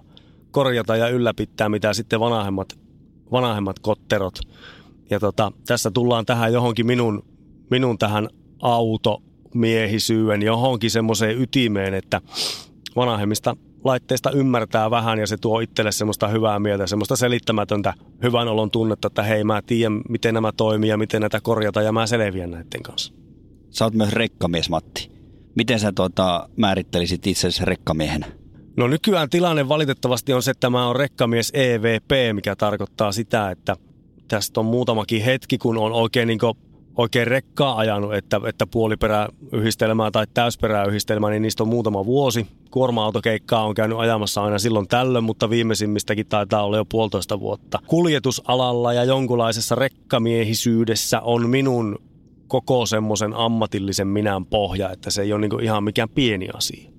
korjata 0.51 0.95
ja 0.95 1.09
ylläpittää, 1.09 1.69
mitä 1.69 1.93
sitten 1.93 2.19
vanhemmat, 2.19 2.79
vanhemmat 3.31 3.79
kotterot. 3.79 4.39
Ja 5.09 5.19
tota, 5.19 5.51
tässä 5.67 5.91
tullaan 5.91 6.25
tähän 6.25 6.53
johonkin 6.53 6.85
minun 6.85 7.23
minun 7.69 7.97
tähän 7.97 8.27
automiehisyyden 8.61 10.41
johonkin 10.41 10.91
semmoiseen 10.91 11.41
ytimeen, 11.41 11.93
että 11.93 12.21
vanhemmista 12.95 13.55
laitteista 13.83 14.31
ymmärtää 14.31 14.91
vähän 14.91 15.19
ja 15.19 15.27
se 15.27 15.37
tuo 15.37 15.59
itselle 15.59 15.91
semmoista 15.91 16.27
hyvää 16.27 16.59
mieltä, 16.59 16.87
semmoista 16.87 17.15
selittämätöntä 17.15 17.93
hyvän 18.23 18.47
olon 18.47 18.71
tunnetta, 18.71 19.07
että 19.07 19.23
hei 19.23 19.43
mä 19.43 19.61
tiedän 19.61 20.01
miten 20.09 20.33
nämä 20.33 20.51
toimii 20.51 20.89
ja 20.89 20.97
miten 20.97 21.21
näitä 21.21 21.41
korjata 21.41 21.81
ja 21.81 21.91
mä 21.91 22.07
selviän 22.07 22.51
näiden 22.51 22.83
kanssa. 22.83 23.13
Sä 23.69 23.85
oot 23.85 23.93
myös 23.93 24.13
rekkamies 24.13 24.69
Matti. 24.69 25.11
Miten 25.55 25.79
sä 25.79 25.91
tuota, 25.91 26.49
määrittelisit 26.55 27.27
itsesi 27.27 27.65
rekkamiehenä? 27.65 28.25
No 28.77 28.87
nykyään 28.87 29.29
tilanne 29.29 29.69
valitettavasti 29.69 30.33
on 30.33 30.43
se, 30.43 30.51
että 30.51 30.69
mä 30.69 30.87
oon 30.87 30.95
rekkamies 30.95 31.51
EVP, 31.53 32.11
mikä 32.33 32.55
tarkoittaa 32.55 33.11
sitä, 33.11 33.51
että 33.51 33.75
tästä 34.27 34.59
on 34.59 34.65
muutamakin 34.65 35.23
hetki, 35.23 35.57
kun 35.57 35.77
on 35.77 35.91
oikein 35.91 36.27
niin 36.27 36.39
oikein 36.99 37.27
rekkaa 37.27 37.77
ajanut, 37.77 38.13
että, 38.13 38.41
että 38.45 38.67
puoliperäyhdistelmää 38.67 40.11
tai 40.11 40.27
täysperäyhdistelmää, 40.33 41.29
niin 41.29 41.41
niistä 41.41 41.63
on 41.63 41.69
muutama 41.69 42.05
vuosi. 42.05 42.47
Kuorma-autokeikkaa 42.71 43.65
on 43.65 43.75
käynyt 43.75 43.99
ajamassa 43.99 44.43
aina 44.43 44.59
silloin 44.59 44.87
tällöin, 44.87 45.23
mutta 45.23 45.49
viimeisimmistäkin 45.49 46.27
taitaa 46.27 46.63
olla 46.63 46.77
jo 46.77 46.85
puolitoista 46.85 47.39
vuotta. 47.39 47.79
Kuljetusalalla 47.87 48.93
ja 48.93 49.03
jonkunlaisessa 49.03 49.75
rekkamiehisyydessä 49.75 51.21
on 51.21 51.49
minun 51.49 51.97
koko 52.47 52.85
semmoisen 52.85 53.33
ammatillisen 53.33 54.07
minän 54.07 54.45
pohja, 54.45 54.91
että 54.91 55.09
se 55.11 55.21
ei 55.21 55.33
ole 55.33 55.41
niin 55.41 55.63
ihan 55.63 55.83
mikään 55.83 56.09
pieni 56.09 56.47
asia. 56.53 56.89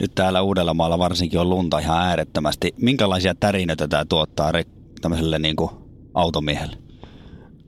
Nyt 0.00 0.14
täällä 0.14 0.42
Uudellamaalla 0.42 0.98
varsinkin 0.98 1.40
on 1.40 1.50
lunta 1.50 1.78
ihan 1.78 2.06
äärettömästi. 2.06 2.74
Minkälaisia 2.76 3.34
tärinöitä 3.34 3.88
tämä 3.88 4.04
tuottaa 4.04 4.52
tämmöiselle 5.00 5.38
niin 5.38 5.56
automiehelle? 6.14 6.81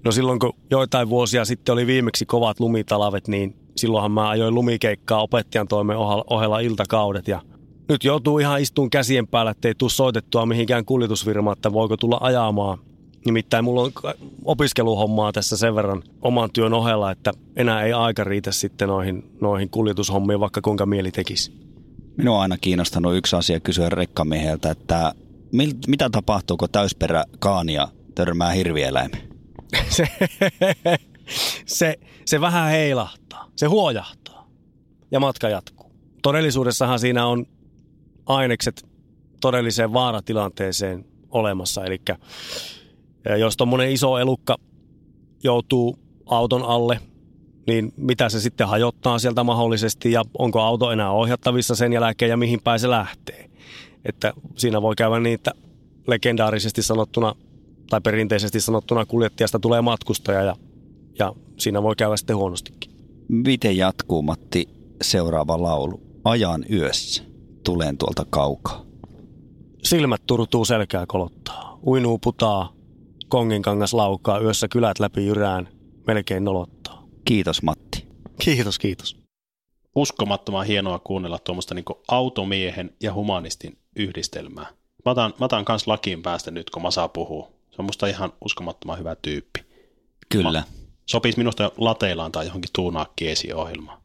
No 0.05 0.13
silloin 0.13 0.39
kun 0.39 0.53
joitain 0.71 1.09
vuosia 1.09 1.45
sitten 1.45 1.73
oli 1.73 1.87
viimeksi 1.87 2.27
kovat 2.27 2.61
lumitalavet, 2.61 3.29
niin 3.29 3.57
silloinhan 3.77 4.13
mä 4.13 4.29
ajoin 4.29 4.55
lumikeikkaa 4.55 5.23
opettajan 5.23 5.69
toimen 5.69 5.97
ohella 6.31 6.59
iltakaudet 6.59 7.29
ja 7.29 7.43
nyt 7.89 8.05
joutuu 8.05 8.39
ihan 8.39 8.61
istuun 8.61 8.91
käsien 8.91 9.27
päällä, 9.27 9.51
ettei 9.51 9.75
tule 9.75 9.91
soitettua 9.91 10.47
mihinkään 10.47 10.85
kuljetusfirmaan, 10.85 11.57
että 11.57 11.73
voiko 11.73 11.97
tulla 11.97 12.19
ajamaan. 12.21 12.79
Nimittäin 13.27 13.65
mulla 13.65 13.83
on 13.83 13.93
opiskeluhommaa 14.45 15.33
tässä 15.33 15.57
sen 15.57 15.75
verran 15.75 16.03
oman 16.23 16.51
työn 16.53 16.73
ohella, 16.73 17.11
että 17.11 17.33
enää 17.57 17.83
ei 17.83 17.93
aika 17.93 18.25
riitä 18.25 18.53
sitten 18.53 18.89
noihin, 18.89 19.31
noihin 19.41 19.71
kuljetushommiin, 19.71 20.41
vaikka 20.41 20.61
kuinka 20.61 20.87
mieli 20.87 21.11
tekisi. 21.11 21.53
Minua 22.17 22.37
on 22.37 22.43
aina 22.43 22.59
kiinnostanut 22.59 23.17
yksi 23.17 23.37
asia 23.37 23.61
kysyä 23.61 23.89
rekkamieheltä, 23.89 24.71
että 24.71 25.15
mitä 25.87 26.11
tapahtuu, 26.11 26.57
kun 26.57 26.69
täysperä 26.73 27.25
kaania 27.39 27.89
törmää 28.15 28.51
hirvieläimeen? 28.51 29.34
se, 29.97 30.09
se, 31.67 31.97
se 32.25 32.41
vähän 32.41 32.71
heilahtaa, 32.71 33.49
se 33.57 33.67
huojahtaa 33.67 34.49
ja 35.11 35.21
matka 35.21 35.49
jatkuu. 35.49 35.93
Todellisuudessahan 36.23 36.99
siinä 36.99 37.27
on 37.27 37.47
ainekset 38.27 38.89
todelliseen 39.41 39.93
vaaratilanteeseen 39.93 41.05
olemassa. 41.31 41.85
Eli 41.85 42.01
jos 43.39 43.57
tuommoinen 43.57 43.91
iso 43.91 44.19
elukka 44.19 44.57
joutuu 45.43 45.99
auton 46.27 46.63
alle, 46.63 47.01
niin 47.67 47.93
mitä 47.97 48.29
se 48.29 48.41
sitten 48.41 48.69
hajottaa 48.69 49.19
sieltä 49.19 49.45
mahdollisesti 49.45 50.13
ja 50.13 50.23
onko 50.39 50.61
auto 50.61 50.91
enää 50.91 51.11
ohjattavissa 51.11 51.75
sen 51.75 51.93
jälkeen 51.93 52.31
ja 52.31 52.37
mihin 52.37 52.61
päin 52.65 52.81
se 52.81 52.91
lähtee. 52.91 53.51
Että 54.05 54.33
siinä 54.57 54.83
voi 54.83 54.95
käydä 54.97 55.21
niin, 55.21 55.35
että 55.35 55.53
legendaarisesti 56.07 56.83
sanottuna 56.83 57.35
tai 57.95 58.01
perinteisesti 58.01 58.61
sanottuna 58.61 59.07
kuljettajasta 59.07 59.59
tulee 59.59 59.83
matkustaja 59.83 60.43
ja, 60.43 60.57
ja 61.19 61.33
siinä 61.59 61.83
voi 61.83 61.97
käydä 61.97 62.17
sitten 62.17 62.37
huonostikin. 62.37 62.91
Miten 63.29 63.77
jatkuu 63.77 64.23
Matti 64.23 64.69
seuraava 65.03 65.63
laulu? 65.63 66.01
Ajan 66.25 66.65
yössä. 66.73 67.25
Tulen 67.65 67.99
tuolta 67.99 68.27
kaukaa. 68.31 68.85
Silmät 69.83 70.27
turtuu 70.27 70.65
selkää 70.65 71.05
kolottaa. 71.09 71.79
uinuu 71.87 72.19
putaa, 72.19 72.73
kongin 73.29 73.63
kangas 73.63 73.95
laukkaa, 73.95 74.41
yössä 74.41 74.69
kylät 74.69 74.99
läpi 74.99 75.27
jyrään, 75.27 75.69
melkein 76.07 76.45
nolottaa. 76.45 77.05
Kiitos 77.25 77.63
Matti. 77.63 78.09
Kiitos, 78.41 78.79
kiitos. 78.79 79.17
Uskomattoman 79.95 80.67
hienoa 80.67 80.99
kuunnella 80.99 81.39
tuommoista 81.39 81.75
niin 81.75 81.85
automiehen 82.09 82.91
ja 83.03 83.15
humanistin 83.15 83.79
yhdistelmää. 83.97 84.67
Mä 85.05 85.11
otan, 85.11 85.35
mä 85.41 85.45
otan 85.45 85.65
kans 85.65 85.87
lakiin 85.87 86.23
päästä 86.23 86.51
nyt, 86.51 86.71
kun 86.71 86.83
Masa 86.83 87.09
puhuu. 87.09 87.54
Se 87.75 87.83
on 87.83 87.85
musta 87.85 88.07
ihan 88.07 88.33
uskomattoman 88.45 88.99
hyvä 88.99 89.17
tyyppi. 89.23 89.61
Kyllä. 90.29 90.53
Mä, 90.53 90.65
sopisi 91.07 91.39
minusta 91.39 91.71
lateilaan 91.77 92.33
tai 92.33 92.47
johonkin 92.47 92.71
tuunaakki-esiohjelmaan. 92.73 93.99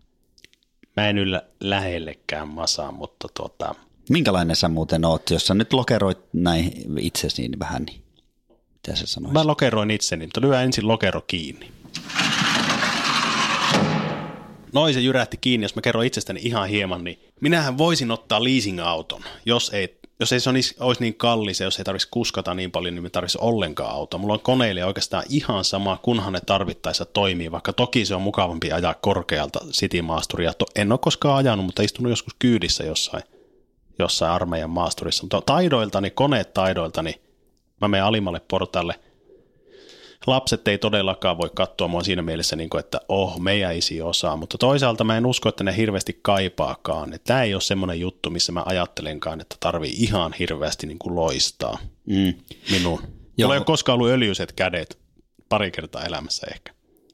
Mä 0.97 1.09
en 1.09 1.17
yllä 1.17 1.41
lähellekään 1.59 2.47
Masaa, 2.47 2.91
mutta 2.91 3.27
tuota... 3.37 3.75
Minkälainen 4.09 4.55
sä 4.55 4.69
muuten 4.69 5.05
oot, 5.05 5.29
jos 5.29 5.47
sä 5.47 5.53
nyt 5.53 5.73
lokeroit 5.73 6.17
näin 6.33 6.73
itsesi 6.99 7.41
niin 7.41 7.59
vähän, 7.59 7.83
niin 7.83 8.03
mitä 8.73 8.95
sä 8.95 9.07
sanoisit? 9.07 9.33
Mä 9.33 9.47
lokeroin 9.47 9.91
itseni, 9.91 10.25
mutta 10.25 10.41
lyö 10.41 10.61
ensin 10.61 10.87
lokero 10.87 11.21
kiinni. 11.21 11.71
Noin 14.73 14.93
se 14.93 14.99
jyrähti 14.99 15.37
kiinni, 15.37 15.65
jos 15.65 15.75
mä 15.75 15.81
kerron 15.81 16.05
itsestäni 16.05 16.39
ihan 16.43 16.69
hieman, 16.69 17.03
niin 17.03 17.19
minähän 17.41 17.77
voisin 17.77 18.11
ottaa 18.11 18.43
leasing-auton, 18.43 19.23
jos 19.45 19.69
ei 19.69 19.98
jos 20.19 20.33
ei 20.33 20.39
se 20.39 20.49
olisi 20.79 21.01
niin 21.01 21.15
kallis 21.15 21.59
ja 21.59 21.65
jos 21.65 21.79
ei 21.79 21.85
tarvitsisi 21.85 22.11
kuskata 22.11 22.53
niin 22.53 22.71
paljon, 22.71 22.95
niin 22.95 23.03
me 23.03 23.09
tarvitsisi 23.09 23.37
ollenkaan 23.41 23.91
auto. 23.91 24.17
Mulla 24.17 24.33
on 24.33 24.39
koneille 24.39 24.85
oikeastaan 24.85 25.23
ihan 25.29 25.63
sama, 25.63 25.99
kunhan 26.01 26.33
ne 26.33 26.39
tarvittaessa 26.45 27.05
toimii, 27.05 27.51
vaikka 27.51 27.73
toki 27.73 28.05
se 28.05 28.15
on 28.15 28.21
mukavampi 28.21 28.71
ajaa 28.71 28.93
korkealta 28.93 29.59
City-maasturia. 29.71 30.53
En 30.75 30.91
ole 30.91 30.99
koskaan 30.99 31.37
ajanut, 31.37 31.65
mutta 31.65 31.81
istunut 31.81 32.09
joskus 32.09 32.35
kyydissä 32.39 32.83
jossain, 32.83 33.23
jossain 33.99 34.31
armeijan 34.31 34.69
maasturissa. 34.69 35.23
Mutta 35.23 35.41
taidoiltani, 35.41 36.09
koneet 36.09 36.53
taidoiltani, 36.53 37.21
mä 37.81 37.87
menen 37.87 38.05
alimmalle 38.05 38.41
portalle– 38.47 38.99
lapset 40.27 40.67
ei 40.67 40.77
todellakaan 40.77 41.37
voi 41.37 41.49
katsoa 41.55 41.87
mua 41.87 42.03
siinä 42.03 42.21
mielessä, 42.21 42.55
niin 42.55 42.69
kuin, 42.69 42.79
että 42.79 43.01
oh, 43.09 43.39
meidän 43.39 43.75
isi 43.75 44.01
osaa, 44.01 44.35
mutta 44.35 44.57
toisaalta 44.57 45.03
mä 45.03 45.17
en 45.17 45.25
usko, 45.25 45.49
että 45.49 45.63
ne 45.63 45.77
hirveästi 45.77 46.19
kaipaakaan. 46.21 47.13
Tämä 47.23 47.43
ei 47.43 47.53
ole 47.53 47.61
semmoinen 47.61 47.99
juttu, 47.99 48.29
missä 48.29 48.51
mä 48.51 48.63
ajattelenkaan, 48.65 49.41
että 49.41 49.55
tarvii 49.59 49.93
ihan 49.97 50.33
hirveästi 50.39 50.87
niin 50.87 50.99
kuin 50.99 51.15
loistaa 51.15 51.77
mm. 52.05 52.33
minun. 52.71 52.99
Mulla 53.39 53.53
ei 53.53 53.57
ole 53.57 53.65
koskaan 53.65 53.93
ollut 53.93 54.09
öljyiset 54.09 54.51
kädet, 54.51 54.97
pari 55.49 55.71
kertaa 55.71 56.03
elämässä 56.03 56.47
ehkä. 56.51 56.73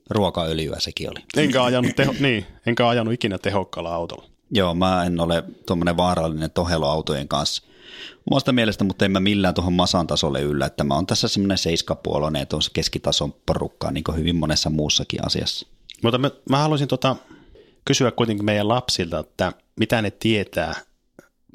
Ruokaöljyä 0.10 0.76
sekin 0.80 1.10
oli. 1.10 1.20
Enkä 1.38 1.64
ajanut, 1.64 1.96
teho, 1.96 2.14
niin, 2.20 2.46
enkä 2.66 2.88
ajanut 2.88 3.14
ikinä 3.14 3.38
tehokkaalla 3.38 3.96
autolla. 3.96 4.26
Joo, 4.52 4.74
mä 4.74 5.04
en 5.06 5.20
ole 5.20 5.44
tuommoinen 5.66 5.98
vaarallinen 5.98 6.52
toheloautojen 6.52 7.28
kanssa– 7.28 7.64
omasta 8.32 8.52
mielestä, 8.52 8.84
mutta 8.84 9.06
en 9.06 9.12
mä 9.12 9.20
millään 9.20 9.54
tuohon 9.54 9.74
masan 9.74 10.08
tasolle 10.08 10.42
yllä, 10.42 10.66
että 10.66 10.84
mä 10.84 10.94
oon 10.94 11.06
tässä 11.06 11.28
semmoinen 11.28 11.58
seiskapuoloinen 11.58 12.40
ja 12.40 12.46
tuossa 12.46 12.72
keskitason 12.74 13.36
porukkaa 13.46 13.92
niin 13.92 14.04
kuin 14.04 14.18
hyvin 14.18 14.36
monessa 14.36 14.70
muussakin 14.70 15.26
asiassa. 15.26 15.68
Mutta 16.04 16.18
mä, 16.18 16.32
mä 16.50 16.58
haluaisin 16.58 16.88
tota, 16.88 17.16
kysyä 17.86 18.12
kuitenkin 18.12 18.46
meidän 18.46 18.68
lapsilta, 18.68 19.20
että 19.20 19.52
mitä 19.76 20.02
ne 20.02 20.12
tietää 20.12 20.76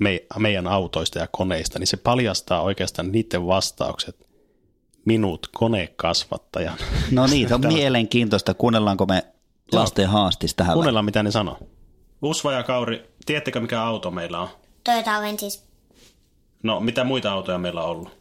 me, 0.00 0.22
meidän 0.38 0.66
autoista 0.66 1.18
ja 1.18 1.26
koneista, 1.26 1.78
niin 1.78 1.86
se 1.86 1.96
paljastaa 1.96 2.62
oikeastaan 2.62 3.12
niiden 3.12 3.46
vastaukset 3.46 4.26
minut 5.04 5.46
konekasvattajan. 5.52 6.78
No 7.10 7.26
niin, 7.26 7.54
on 7.54 7.60
mielenkiintoista. 7.74 8.54
Kuunnellaanko 8.54 9.06
me 9.06 9.24
lasten 9.72 10.08
haastis 10.08 10.54
tähän? 10.54 10.72
Kuunnellaan, 10.72 11.04
mitä 11.04 11.22
ne 11.22 11.30
sanoo. 11.30 11.58
Usva 12.22 12.52
ja 12.52 12.62
Kauri, 12.62 13.10
tiedättekö 13.26 13.60
mikä 13.60 13.82
auto 13.82 14.10
meillä 14.10 14.40
on? 14.40 14.48
Toyota 14.84 15.16
Avensis 15.16 15.69
No, 16.62 16.80
mitä 16.80 17.04
muita 17.04 17.32
autoja 17.32 17.58
meillä 17.58 17.82
on 17.82 17.90
ollut? 17.90 18.20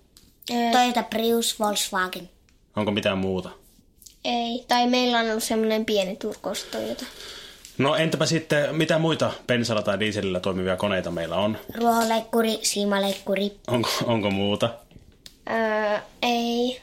Toyota 0.71 1.03
Prius, 1.03 1.59
Volkswagen. 1.59 2.29
Onko 2.75 2.91
mitään 2.91 3.17
muuta? 3.17 3.49
Ei, 4.25 4.65
tai 4.67 4.87
meillä 4.87 5.19
on 5.19 5.29
ollut 5.29 5.43
semmoinen 5.43 5.85
pieni 5.85 6.15
turkos 6.15 6.63
Toyota. 6.63 7.05
No 7.77 7.95
entäpä 7.95 8.25
sitten, 8.25 8.75
mitä 8.75 8.99
muita 8.99 9.31
bensalla 9.47 9.81
tai 9.81 9.99
dieselillä 9.99 10.39
toimivia 10.39 10.77
koneita 10.77 11.11
meillä 11.11 11.35
on? 11.35 11.57
Ruohonleikkuri, 11.75 12.59
siimaleikkuri. 12.61 13.51
Onko, 13.67 13.89
onko 14.05 14.29
muuta? 14.31 14.69
Öö, 15.49 15.99
ei. 16.21 16.81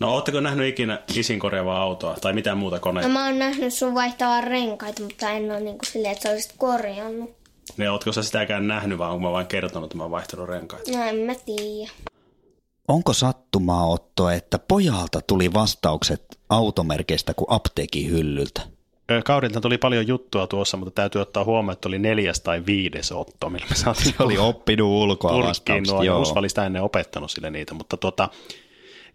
No 0.00 0.14
ootteko 0.14 0.40
nähnyt 0.40 0.68
ikinä 0.68 0.98
isin 1.14 1.38
korjaavaa 1.38 1.82
autoa 1.82 2.16
tai 2.20 2.32
mitään 2.32 2.58
muuta 2.58 2.80
koneita? 2.80 3.08
No 3.08 3.14
mä 3.14 3.24
oon 3.26 3.38
nähnyt 3.38 3.74
sun 3.74 3.94
vaihtaa 3.94 4.40
renkaita, 4.40 5.02
mutta 5.02 5.30
en 5.30 5.50
ole 5.50 5.60
niin 5.60 5.78
kuin 5.78 5.92
silleen, 5.92 6.12
että 6.12 6.22
sä 6.22 6.30
olisit 6.30 6.54
korjannut. 6.58 7.41
Ne, 7.76 7.90
ootko 7.90 8.12
sä 8.12 8.22
sitäkään 8.22 8.68
nähnyt, 8.68 8.98
vai 8.98 9.10
onko 9.10 9.26
mä 9.26 9.32
vain 9.32 9.46
kertonut, 9.46 9.86
että 9.86 9.96
mä 9.96 10.02
oon 10.02 10.10
vaihtanut 10.10 10.48
renkaita? 10.48 10.92
No 10.92 11.04
en 11.04 11.16
mä 11.16 11.34
tiedä. 11.34 11.90
Onko 12.88 13.12
sattumaa 13.12 13.86
Otto, 13.86 14.30
että 14.30 14.58
pojalta 14.58 15.20
tuli 15.26 15.52
vastaukset 15.52 16.40
automerkeistä 16.48 17.34
kuin 17.34 17.46
apteekin 17.48 18.10
hyllyltä? 18.10 18.62
Kaurilta 19.24 19.60
tuli 19.60 19.78
paljon 19.78 20.06
juttua 20.06 20.46
tuossa, 20.46 20.76
mutta 20.76 20.90
täytyy 20.94 21.20
ottaa 21.20 21.44
huomioon, 21.44 21.72
että 21.72 21.88
oli 21.88 21.98
neljäs 21.98 22.40
tai 22.40 22.66
viides 22.66 23.12
Otto, 23.12 23.50
millä 23.50 23.66
me 23.70 23.76
saatiin. 23.76 24.14
Se 24.16 24.22
oli 24.22 24.38
oppinut 24.38 24.88
ulkoa 24.88 25.46
vastaukset, 25.46 26.02
joo. 26.04 26.20
Usva 26.20 26.48
sitä 26.48 26.66
ennen 26.66 26.82
opettanut 26.82 27.30
sille 27.30 27.50
niitä, 27.50 27.74
mutta 27.74 27.96
tuota, 27.96 28.28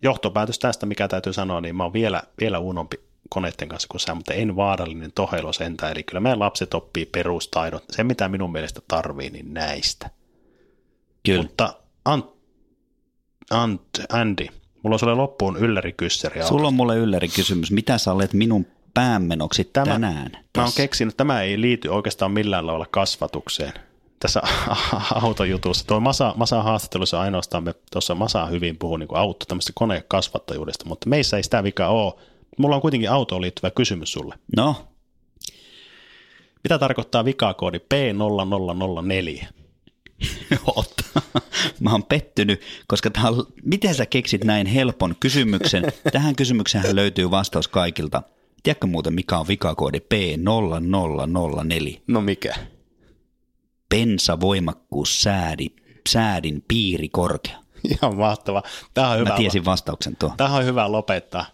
johtopäätös 0.01 0.59
tästä, 0.59 0.85
mikä 0.85 1.07
täytyy 1.07 1.33
sanoa, 1.33 1.61
niin 1.61 1.75
mä 1.75 1.83
oon 1.83 1.93
vielä, 1.93 2.23
vielä 2.39 2.59
unompi 2.59 2.99
koneiden 3.29 3.69
kanssa 3.69 3.87
kuin 3.91 4.01
sä, 4.01 4.15
mutta 4.15 4.33
en 4.33 4.55
vaarallinen 4.55 5.11
tohelo 5.11 5.53
sentään. 5.53 5.91
Eli 5.91 6.03
kyllä 6.03 6.19
meidän 6.19 6.39
lapset 6.39 6.73
oppii 6.73 7.05
perustaidot. 7.05 7.83
Se, 7.89 8.03
mitä 8.03 8.29
minun 8.29 8.51
mielestä 8.51 8.81
tarvii, 8.87 9.29
niin 9.29 9.53
näistä. 9.53 10.09
Kyllä. 11.25 11.41
Mutta 11.41 11.73
Ant, 12.05 12.25
Ant, 13.49 13.81
Andy, 14.09 14.47
mulla 14.83 14.95
on 14.95 14.99
sulle 14.99 15.15
loppuun 15.15 15.57
yllärikyssäri. 15.57 16.43
Sulla 16.43 16.67
on 16.67 16.73
mulle 16.73 16.97
yllärikysymys. 16.97 17.71
Mitä 17.71 17.97
sä 17.97 18.11
olet 18.11 18.33
minun 18.33 18.65
päämenoksi 18.93 19.63
tämä, 19.63 19.85
tänään? 19.85 20.31
Mä 20.57 20.63
oon 20.63 20.73
keksinyt, 20.75 21.11
että 21.11 21.17
tämä 21.17 21.41
ei 21.41 21.61
liity 21.61 21.87
oikeastaan 21.87 22.31
millään 22.31 22.67
lailla 22.67 22.85
kasvatukseen 22.91 23.73
tässä 24.19 24.41
autojutussa. 25.23 25.87
Tuo 25.87 25.99
Masa, 25.99 26.33
Masa 26.37 26.63
haastattelussa 26.63 27.21
ainoastaan 27.21 27.63
me 27.63 27.73
tuossa 27.91 28.15
Masa 28.15 28.45
hyvin 28.45 28.77
puhuu 28.77 28.97
niin 28.97 29.09
auto, 29.13 29.45
tämmöistä 29.45 29.71
konekasvattajuudesta, 29.75 30.85
mutta 30.85 31.09
meissä 31.09 31.37
ei 31.37 31.43
sitä 31.43 31.63
vika 31.63 31.87
ole, 31.87 32.13
Mulla 32.57 32.75
on 32.75 32.81
kuitenkin 32.81 33.11
autoon 33.11 33.41
liittyvä 33.41 33.71
kysymys 33.71 34.11
sulle. 34.11 34.35
No? 34.57 34.87
Mitä 36.63 36.79
tarkoittaa 36.79 37.25
vikakoodi 37.25 37.77
P0004? 37.77 39.45
Otta. 40.75 41.03
Mä 41.79 41.91
oon 41.91 42.03
pettynyt, 42.03 42.61
koska 42.87 43.09
tää 43.09 43.29
on, 43.29 43.45
miten 43.63 43.95
sä 43.95 44.05
keksit 44.05 44.43
näin 44.43 44.67
helpon 44.67 45.15
kysymyksen? 45.19 45.83
Tähän 46.13 46.35
kysymykseen 46.35 46.95
löytyy 46.95 47.31
vastaus 47.31 47.67
kaikilta. 47.67 48.21
Tiedätkö 48.63 48.87
muuten, 48.87 49.13
mikä 49.13 49.37
on 49.37 49.47
vikakoodi 49.47 49.99
P0004? 49.99 52.01
No 52.07 52.21
mikä? 52.21 52.55
Pensavoimakkuus 53.89 55.21
säädi, 55.21 55.67
säädin 56.09 56.63
piiri 56.67 57.09
korkea. 57.09 57.57
Ihan 57.89 58.17
mahtava. 58.17 58.63
Tämä 58.93 59.09
on 59.09 59.19
hyvä. 59.19 59.29
Mä 59.29 59.35
tiesin 59.35 59.65
vastauksen 59.65 60.15
tuo. 60.15 60.33
Tämä 60.37 60.55
on 60.55 60.65
hyvä 60.65 60.91
lopettaa. 60.91 61.45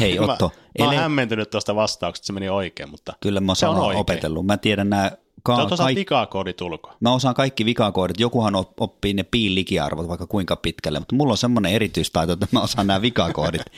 Hei 0.00 0.18
Otto. 0.18 0.52
Mä, 0.78 0.84
mä 0.84 0.90
oon 0.90 0.96
hämmentynyt 0.96 1.50
tuosta 1.50 1.74
vastauksesta, 1.74 2.26
se 2.26 2.32
meni 2.32 2.48
oikein, 2.48 2.90
mutta 2.90 3.12
Kyllä 3.20 3.40
mä 3.40 3.54
se 3.54 3.66
on 3.66 3.76
oikein. 3.78 4.00
opetellut. 4.00 4.46
Mä 4.46 4.56
tiedän 4.56 4.90
nämä 4.90 5.10
Ka- 5.42 5.68
Sä 5.76 5.76
kaik- 5.84 5.96
vikakoodit 5.96 6.60
ulkoa. 6.60 6.96
Mä 7.00 7.12
osaan 7.14 7.34
kaikki 7.34 7.64
vikakoodit. 7.64 8.20
Jokuhan 8.20 8.54
oppii 8.80 9.14
ne 9.14 9.22
piilikiarvot 9.22 10.08
vaikka 10.08 10.26
kuinka 10.26 10.56
pitkälle, 10.56 10.98
mutta 10.98 11.14
mulla 11.16 11.32
on 11.32 11.36
semmoinen 11.36 11.72
erityistaito, 11.72 12.32
että 12.32 12.46
mä 12.52 12.60
osaan 12.60 12.86
nämä 12.86 13.02
vikakoodit. 13.02 13.62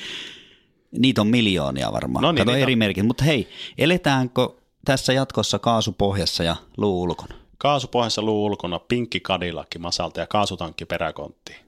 Niitä 0.99 1.21
on 1.21 1.27
miljoonia 1.27 1.93
varmaan. 1.93 2.23
No 2.23 2.33
niin, 2.33 2.47
Kato 2.47 2.57
eri 2.57 2.77
merkit. 2.77 3.07
Mutta 3.07 3.25
hei, 3.25 3.49
eletäänkö 3.79 4.49
tässä 4.85 5.13
jatkossa 5.13 5.59
kaasupohjassa 5.59 6.45
ja 6.45 6.57
luu 6.77 7.03
ulkona? 7.03 7.35
Kaasupohjassa 7.59 8.23
luu 8.23 8.45
ulkona, 8.45 8.79
pinkki 8.79 9.21
kadillakki 9.21 9.79
masalta 9.79 10.21
ja 10.21 10.27
kaasutankki 10.27 10.85
peräkonttiin. 10.85 11.59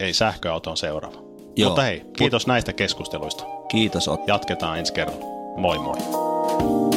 Ei 0.00 0.12
sähköauto 0.14 0.70
on 0.70 0.76
seuraava. 0.76 1.18
Joo. 1.56 1.68
Mutta 1.70 1.82
hei, 1.82 2.02
kiitos 2.16 2.42
Mut... 2.42 2.48
näistä 2.48 2.72
keskusteluista. 2.72 3.44
Kiitos 3.68 4.08
Otto. 4.08 4.24
Jatketaan 4.26 4.78
ensi 4.78 4.92
kerralla. 4.92 5.24
Moi 5.56 5.78
moi. 5.78 6.93